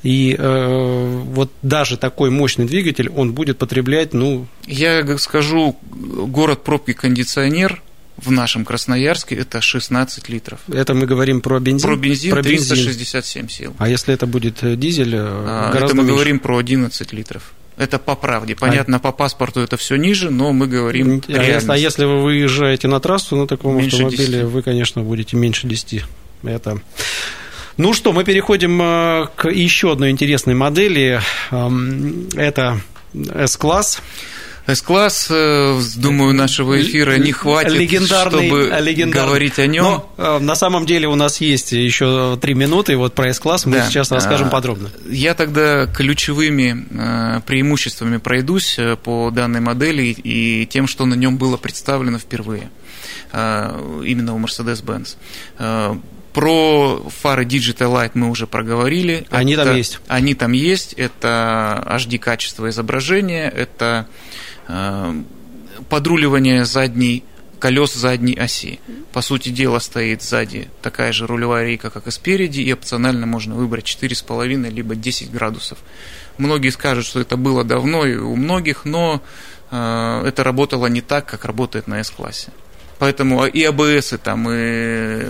и 0.03 0.36
э, 0.38 1.21
вот 1.25 1.51
даже 1.62 1.97
такой 1.97 2.29
мощный 2.29 2.65
двигатель, 2.65 3.10
он 3.10 3.34
будет 3.34 3.58
потреблять, 3.58 4.13
ну... 4.13 4.47
Я 4.65 5.17
скажу, 5.17 5.77
город 5.84 6.63
пробки 6.63 6.93
кондиционер– 6.93 7.81
в 8.17 8.32
нашем 8.32 8.65
Красноярске 8.65 9.36
это 9.36 9.62
16 9.62 10.30
литров. 10.30 10.60
Это 10.71 10.93
мы 10.93 11.06
говорим 11.06 11.41
про 11.41 11.60
бензин? 11.60 11.89
Про 11.89 11.97
бензин 11.97 12.32
про 12.32 12.43
367 12.43 13.41
бензин. 13.41 13.49
сил. 13.49 13.75
А 13.78 13.89
если 13.89 14.13
это 14.13 14.25
будет 14.25 14.63
э, 14.63 14.75
дизель, 14.75 15.15
э, 15.15 15.19
а, 15.21 15.71
гораздо 15.71 15.86
Это 15.86 15.95
мы 15.95 16.04
меньше. 16.04 16.13
говорим 16.13 16.39
про 16.39 16.58
11 16.58 17.13
литров. 17.13 17.54
Это 17.78 17.99
по 17.99 18.15
правде. 18.15 18.56
Понятно, 18.56 18.97
а... 18.97 18.99
по 18.99 19.12
паспорту 19.12 19.60
это 19.60 19.75
все 19.75 19.97
ниже, 19.97 20.30
но 20.30 20.54
мы 20.54 20.67
говорим 20.67 21.21
а 21.28 21.43
если, 21.43 21.71
а 21.71 21.75
если 21.75 22.06
вы 22.06 22.23
выезжаете 22.23 22.88
на 22.88 22.99
трассу 23.01 23.36
на 23.36 23.47
таком 23.47 23.78
меньше 23.78 23.97
автомобиле, 23.97 24.39
10. 24.39 24.45
вы, 24.45 24.62
конечно, 24.62 25.01
будете 25.04 25.36
меньше 25.36 25.67
10. 25.67 26.04
Это... 26.43 26.80
Ну 27.78 27.91
что, 27.91 28.13
мы 28.13 28.23
переходим 28.23 28.82
э, 28.82 29.28
к 29.36 29.49
еще 29.49 29.91
одной 29.91 30.12
интересной 30.12 30.56
модели. 30.56 31.19
Эм, 31.51 32.30
это 32.38 32.80
S-класс. 33.13 34.01
С-класс, 34.67 35.28
э, 35.30 35.80
думаю, 35.97 36.34
нашего 36.34 36.82
эфира 36.82 37.17
не 37.17 37.32
хватит, 37.32 37.73
легендарный, 37.73 38.47
чтобы 38.47 38.82
легендарный. 38.82 39.28
говорить 39.28 39.60
о 39.60 39.67
нем. 39.67 39.84
Но 39.84 40.13
э, 40.17 40.39
на 40.39 40.56
самом 40.56 40.88
деле 40.88 41.08
у 41.08 41.15
нас 41.15 41.39
есть 41.39 41.71
еще 41.71 42.38
три 42.41 42.56
минуты, 42.56 42.97
вот 42.97 43.13
про 43.13 43.32
С-класс 43.32 43.67
мы 43.67 43.73
да. 43.73 43.88
сейчас 43.88 44.12
расскажем 44.12 44.47
а, 44.47 44.51
подробно. 44.51 44.89
Я 45.08 45.36
тогда 45.36 45.86
ключевыми 45.86 46.88
э, 46.89 47.41
преимуществами 47.41 48.17
пройдусь 48.17 48.80
по 49.04 49.30
данной 49.30 49.60
модели 49.60 50.04
и 50.04 50.65
тем, 50.65 50.88
что 50.88 51.06
на 51.06 51.13
нем 51.13 51.38
было 51.38 51.58
представлено 51.58 52.17
впервые, 52.17 52.69
именно 53.32 54.34
у 54.34 54.39
Mercedes-Benz. 54.39 55.17
Про 56.34 57.01
фары 57.21 57.45
Digital 57.45 57.93
Light 57.93 58.12
мы 58.13 58.30
уже 58.30 58.45
проговорили. 58.45 59.25
Они 59.30 59.54
это, 59.54 59.63
там 59.63 59.78
есть. 59.78 59.99
Они 60.08 60.34
там 60.34 60.51
есть. 60.51 60.91
Это 60.93 61.82
HD 61.88 62.17
качество 62.17 62.69
изображения, 62.69 63.47
это 63.47 64.08
подруливание 65.89 66.65
задней 66.65 67.23
колес 67.60 67.93
задней 67.93 68.36
оси. 68.36 68.80
По 69.12 69.21
сути 69.21 69.49
дела 69.49 69.80
стоит 69.80 70.21
сзади 70.21 70.67
такая 70.82 71.12
же 71.12 71.25
рулевая 71.25 71.65
рейка, 71.65 71.89
как 71.89 72.08
и 72.08 72.12
спереди, 72.12 72.62
и 72.62 72.71
опционально 72.71 73.25
можно 73.25 73.56
выбрать 73.56 73.86
4,5 73.86 74.69
либо 74.69 74.95
10 74.95 75.32
градусов. 75.32 75.80
Многие 76.38 76.69
скажут, 76.69 77.06
что 77.06 77.21
это 77.21 77.38
было 77.38 77.63
давно 77.63 78.06
и 78.06 78.17
у 78.17 78.36
многих, 78.36 78.86
но 78.86 79.21
э, 79.71 80.23
это 80.28 80.43
работало 80.43 80.88
не 80.88 81.01
так, 81.01 81.25
как 81.25 81.45
работает 81.45 81.88
на 81.88 82.01
S-классе. 82.01 82.51
Поэтому 82.99 83.45
и 83.45 83.63
АБС, 83.63 84.13
и 84.13 84.17
там, 84.17 84.47
и 84.49 85.25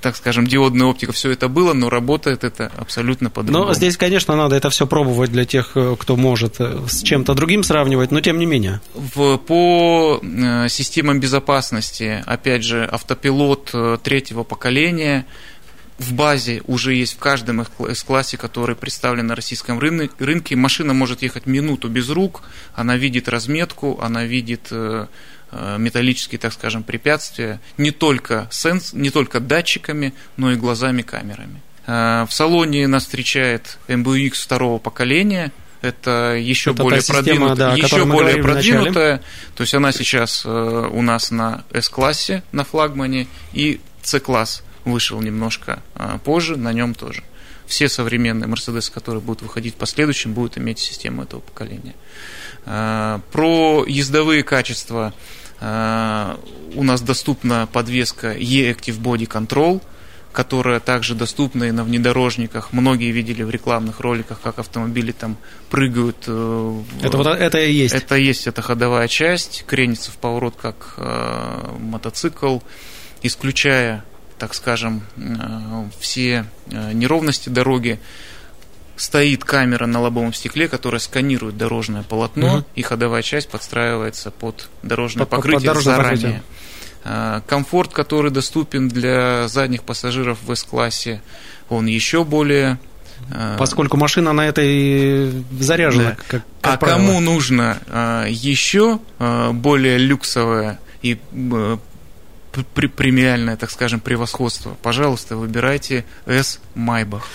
так 0.00 0.16
скажем, 0.16 0.46
диодная 0.46 0.86
оптика, 0.86 1.12
все 1.12 1.30
это 1.30 1.48
было, 1.48 1.72
но 1.74 1.90
работает 1.90 2.44
это 2.44 2.72
абсолютно 2.76 3.30
по-другому. 3.30 3.66
Но 3.66 3.74
здесь, 3.74 3.96
конечно, 3.96 4.34
надо 4.36 4.56
это 4.56 4.70
все 4.70 4.86
пробовать 4.86 5.30
для 5.30 5.44
тех, 5.44 5.72
э, 5.74 5.96
кто 5.98 6.16
может 6.16 6.56
э, 6.58 6.78
с 6.88 7.02
чем-то 7.02 7.34
другим 7.34 7.62
сравнивать, 7.62 8.10
но 8.10 8.20
тем 8.20 8.38
не 8.38 8.46
менее. 8.46 8.80
В, 8.94 9.36
по 9.36 10.20
э, 10.22 10.68
системам 10.68 11.20
безопасности, 11.20 12.22
опять 12.26 12.64
же, 12.64 12.84
автопилот 12.84 13.74
третьего 14.02 14.42
поколения, 14.42 15.26
в 15.98 16.14
базе 16.14 16.62
уже 16.66 16.94
есть 16.94 17.14
в 17.14 17.18
каждом 17.18 17.60
S-классе, 17.60 18.38
который 18.38 18.74
представлен 18.74 19.26
на 19.26 19.34
российском 19.36 19.78
рынке. 19.78 20.56
Машина 20.56 20.94
может 20.94 21.20
ехать 21.20 21.44
минуту 21.44 21.88
без 21.88 22.08
рук, 22.08 22.42
она 22.74 22.96
видит 22.96 23.28
разметку, 23.28 24.00
она 24.00 24.24
видит 24.24 24.72
металлические, 25.52 26.38
так 26.38 26.52
скажем, 26.52 26.82
препятствия 26.82 27.60
не 27.76 27.90
только, 27.90 28.48
сенс, 28.50 28.92
не 28.92 29.10
только 29.10 29.40
датчиками, 29.40 30.14
но 30.36 30.52
и 30.52 30.56
глазами 30.56 31.02
камерами. 31.02 31.60
Э, 31.86 32.26
в 32.28 32.32
салоне 32.32 32.86
нас 32.86 33.04
встречает 33.04 33.78
MBUX 33.88 34.34
второго 34.34 34.78
поколения, 34.78 35.52
это 35.82 36.34
еще 36.34 36.72
это 36.72 36.82
более, 36.82 37.00
система, 37.00 37.24
продвинут, 37.24 37.58
да, 37.58 37.74
еще 37.74 38.04
более 38.04 38.42
продвинутая. 38.42 39.22
То 39.56 39.62
есть 39.62 39.74
она 39.74 39.92
сейчас 39.92 40.42
э, 40.44 40.88
у 40.92 41.02
нас 41.02 41.30
на 41.30 41.64
S-классе, 41.72 42.42
на 42.52 42.64
флагмане, 42.64 43.26
и 43.52 43.80
C-класс 44.02 44.62
вышел 44.84 45.20
немножко 45.20 45.80
позже, 46.24 46.56
на 46.56 46.72
нем 46.72 46.94
тоже. 46.94 47.22
Все 47.70 47.88
современные 47.88 48.48
Mercedes, 48.48 48.92
которые 48.92 49.22
будут 49.22 49.40
выходить 49.42 49.74
в 49.74 49.78
последующем, 49.78 50.34
будут 50.34 50.58
иметь 50.58 50.78
систему 50.78 51.22
этого 51.22 51.40
поколения. 51.40 51.94
Про 52.64 53.84
ездовые 53.86 54.42
качества 54.42 55.14
Э, 55.60 56.36
у 56.74 56.82
нас 56.82 57.02
доступна 57.02 57.68
подвеска 57.70 58.32
E-Active 58.32 59.00
Body 59.00 59.28
Control, 59.28 59.82
которая 60.32 60.80
также 60.80 61.14
доступна 61.14 61.64
и 61.64 61.70
на 61.70 61.84
внедорожниках. 61.84 62.72
Многие 62.72 63.10
видели 63.10 63.42
в 63.42 63.50
рекламных 63.50 64.00
роликах, 64.00 64.40
как 64.40 64.58
автомобили 64.58 65.12
там 65.12 65.36
прыгают. 65.68 66.24
Э, 66.26 66.82
это 67.02 67.16
вот 67.16 67.26
это 67.26 67.58
и 67.60 67.72
есть. 67.72 67.94
Это 67.94 68.16
есть, 68.16 68.46
это 68.46 68.62
ходовая 68.62 69.08
часть, 69.08 69.64
кренится 69.66 70.10
в 70.10 70.16
поворот 70.16 70.54
как 70.60 70.94
э, 70.96 71.76
мотоцикл, 71.78 72.60
исключая, 73.22 74.04
так 74.40 74.54
скажем, 74.54 75.02
э, 75.16 75.84
все 76.00 76.46
э, 76.70 76.92
неровности 76.94 77.50
дороги 77.50 78.00
стоит 78.96 79.44
камера 79.44 79.86
на 79.86 80.00
лобовом 80.00 80.32
стекле, 80.32 80.66
которая 80.66 80.98
сканирует 80.98 81.58
дорожное 81.58 82.02
полотно, 82.02 82.56
угу. 82.56 82.64
и 82.74 82.82
ходовая 82.82 83.22
часть 83.22 83.50
подстраивается 83.50 84.30
под 84.30 84.70
дорожное 84.82 85.26
под, 85.26 85.36
покрытие 85.36 85.58
под 85.58 85.66
дорожное 85.66 85.96
заранее. 85.96 86.16
Покрытие. 86.16 86.42
А, 87.04 87.42
комфорт, 87.46 87.92
который 87.92 88.30
доступен 88.30 88.88
для 88.88 89.46
задних 89.48 89.82
пассажиров 89.82 90.38
в 90.42 90.50
S-классе, 90.52 91.20
он 91.68 91.84
еще 91.84 92.24
более 92.24 92.78
а, 93.30 93.58
Поскольку 93.58 93.98
машина 93.98 94.32
на 94.32 94.46
этой 94.48 95.44
заряжена. 95.58 96.10
Да. 96.10 96.16
Как, 96.16 96.26
как 96.28 96.42
а 96.62 96.76
правило. 96.78 96.96
кому 96.96 97.20
нужно 97.20 97.78
а, 97.88 98.24
еще 98.26 99.00
более 99.18 99.98
люксовое 99.98 100.78
и 101.02 101.18
премиальное, 102.96 103.56
так 103.56 103.70
скажем, 103.70 104.00
превосходство, 104.00 104.76
пожалуйста, 104.82 105.36
выбирайте 105.36 106.04
S 106.26 106.60
Майбах. 106.74 107.26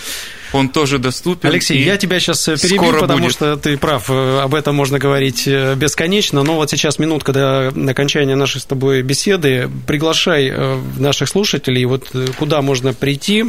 Он 0.55 0.69
тоже 0.69 0.99
доступен. 0.99 1.49
Алексей, 1.49 1.83
я 1.83 1.97
тебя 1.97 2.19
сейчас 2.19 2.45
перебью, 2.45 2.99
потому 2.99 3.19
будет. 3.19 3.33
что 3.33 3.57
ты 3.57 3.77
прав, 3.77 4.09
об 4.09 4.55
этом 4.55 4.75
можно 4.75 4.99
говорить 4.99 5.47
бесконечно, 5.47 6.43
но 6.43 6.55
вот 6.55 6.69
сейчас 6.69 6.97
минутка 6.99 7.33
до 7.33 7.67
окончания 7.89 8.35
нашей 8.35 8.61
с 8.61 8.65
тобой 8.65 9.01
беседы. 9.01 9.69
Приглашай 9.87 10.53
наших 10.97 11.29
слушателей, 11.29 11.85
вот 11.85 12.11
куда 12.39 12.61
можно 12.61 12.93
прийти, 12.93 13.45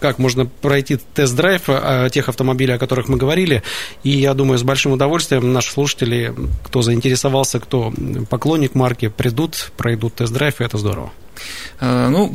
как 0.00 0.18
можно 0.18 0.46
пройти 0.46 0.98
тест-драйв 1.14 1.62
тех 2.10 2.28
автомобилей, 2.28 2.74
о 2.74 2.78
которых 2.78 3.08
мы 3.08 3.16
говорили, 3.16 3.62
и 4.02 4.10
я 4.10 4.34
думаю, 4.34 4.58
с 4.58 4.62
большим 4.62 4.92
удовольствием 4.92 5.52
наши 5.52 5.70
слушатели, 5.70 6.34
кто 6.64 6.82
заинтересовался, 6.82 7.60
кто 7.60 7.92
поклонник 8.30 8.74
марки, 8.74 9.08
придут, 9.08 9.72
пройдут 9.76 10.14
тест-драйв, 10.14 10.60
и 10.60 10.64
это 10.64 10.78
здорово. 10.78 11.12
Э, 11.80 12.08
ну, 12.08 12.32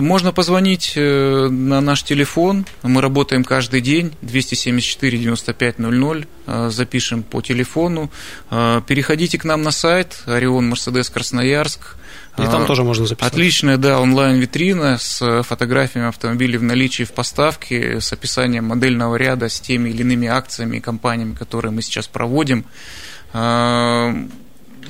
можно 0.00 0.32
позвонить 0.32 0.92
э, 0.96 1.48
на 1.48 1.80
наш 1.80 2.02
телефон. 2.02 2.66
Мы 2.82 3.00
работаем 3.00 3.44
каждый 3.44 3.80
день 3.80 4.12
274 4.22 5.18
95 5.18 5.78
00. 5.78 6.26
Запишем 6.68 7.22
по 7.22 7.40
телефону. 7.40 8.10
Э, 8.50 8.80
переходите 8.86 9.38
к 9.38 9.44
нам 9.44 9.62
на 9.62 9.70
сайт 9.70 10.22
Орион 10.26 10.68
Мерседес 10.68 11.10
Красноярск. 11.10 11.96
И 12.36 12.42
там 12.42 12.66
тоже 12.66 12.82
можно 12.82 13.06
записать. 13.06 13.32
Отличная, 13.32 13.76
да, 13.76 14.00
онлайн-витрина 14.00 14.98
с 14.98 15.42
фотографиями 15.44 16.08
автомобилей 16.08 16.58
в 16.58 16.64
наличии 16.64 17.04
в 17.04 17.12
поставке, 17.12 18.00
с 18.00 18.12
описанием 18.12 18.64
модельного 18.64 19.14
ряда, 19.14 19.48
с 19.48 19.60
теми 19.60 19.90
или 19.90 20.02
иными 20.02 20.26
акциями 20.26 20.78
и 20.78 20.80
компаниями, 20.80 21.34
которые 21.34 21.70
мы 21.70 21.80
сейчас 21.82 22.08
проводим 22.08 22.64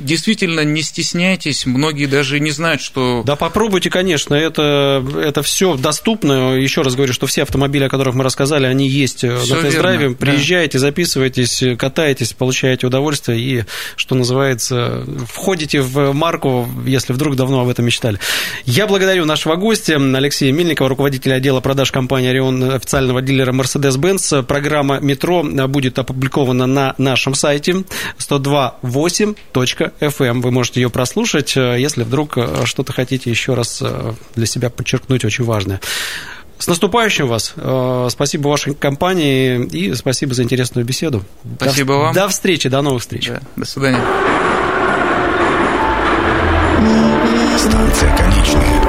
действительно 0.05 0.61
не 0.61 0.83
стесняйтесь, 0.83 1.67
многие 1.67 2.07
даже 2.07 2.39
не 2.41 2.51
знают, 2.51 2.81
что... 2.81 3.23
Да 3.25 3.37
попробуйте, 3.37 3.91
конечно, 3.91 4.35
это, 4.35 5.05
это 5.17 5.43
все 5.43 5.77
доступно. 5.77 6.55
Еще 6.55 6.83
раз 6.83 6.95
говорю, 6.95 7.13
что 7.13 7.27
все 7.27 7.43
автомобили, 7.43 7.85
о 7.85 7.89
которых 7.89 8.15
мы 8.15 8.23
рассказали, 8.25 8.67
они 8.67 8.89
есть 8.89 9.19
всё 9.19 9.57
на 9.57 9.63
тест-драйве. 9.63 10.11
Приезжайте, 10.15 10.79
да. 10.79 10.83
записывайтесь, 10.83 11.63
катайтесь, 11.79 12.33
получаете 12.33 12.87
удовольствие 12.87 13.41
и, 13.41 13.65
что 13.97 14.15
называется, 14.15 15.05
входите 15.29 15.81
в 15.81 16.13
марку, 16.13 16.69
если 16.87 17.13
вдруг 17.13 17.37
давно 17.37 17.61
об 17.61 17.69
этом 17.69 17.85
мечтали. 17.87 18.19
Я 18.67 18.87
благодарю 18.87 19.25
нашего 19.25 19.57
гостя 19.57 19.97
Алексея 19.97 20.53
Мельникова, 20.53 20.89
руководителя 20.89 21.35
отдела 21.35 21.61
продаж 21.61 21.91
компании 21.91 22.29
«Орион», 22.29 22.73
официального 22.73 23.23
дилера 23.23 23.53
Mercedes-Benz. 23.53 24.43
Программа 24.43 25.01
«Метро» 25.01 25.43
будет 25.43 25.99
опубликована 25.99 26.67
на 26.67 26.95
нашем 26.99 27.35
сайте 27.35 27.85
102.8.ru 28.19 29.94
FM. 30.01 30.41
Вы 30.41 30.51
можете 30.51 30.81
ее 30.81 30.91
прослушать, 30.91 31.57
э, 31.57 31.77
если 31.79 32.03
вдруг 32.03 32.37
э, 32.37 32.65
что-то 32.65 32.93
хотите 32.93 33.31
еще 33.31 33.55
раз 33.55 33.81
э, 33.83 34.13
для 34.35 34.47
себя 34.47 34.71
подчеркнуть 34.71 35.25
очень 35.25 35.45
важное. 35.45 35.81
С 36.59 36.69
наступающим 36.69 37.27
вас. 37.27 37.53
Спасибо 38.11 38.49
вашей 38.49 38.75
компании 38.75 39.65
и 39.67 39.93
спасибо 39.95 40.35
за 40.35 40.45
интересную 40.45 40.87
беседу. 40.87 41.25
Спасибо 41.57 41.95
до, 41.95 41.99
вам. 41.99 42.15
До 42.15 42.29
встречи, 42.29 42.69
до 42.69 42.81
новых 42.81 43.03
встреч. 43.03 43.29
Да, 43.29 43.41
до 43.57 43.67
свидания. 43.67 44.01
Станция 47.59 48.17
конечная. 48.17 48.84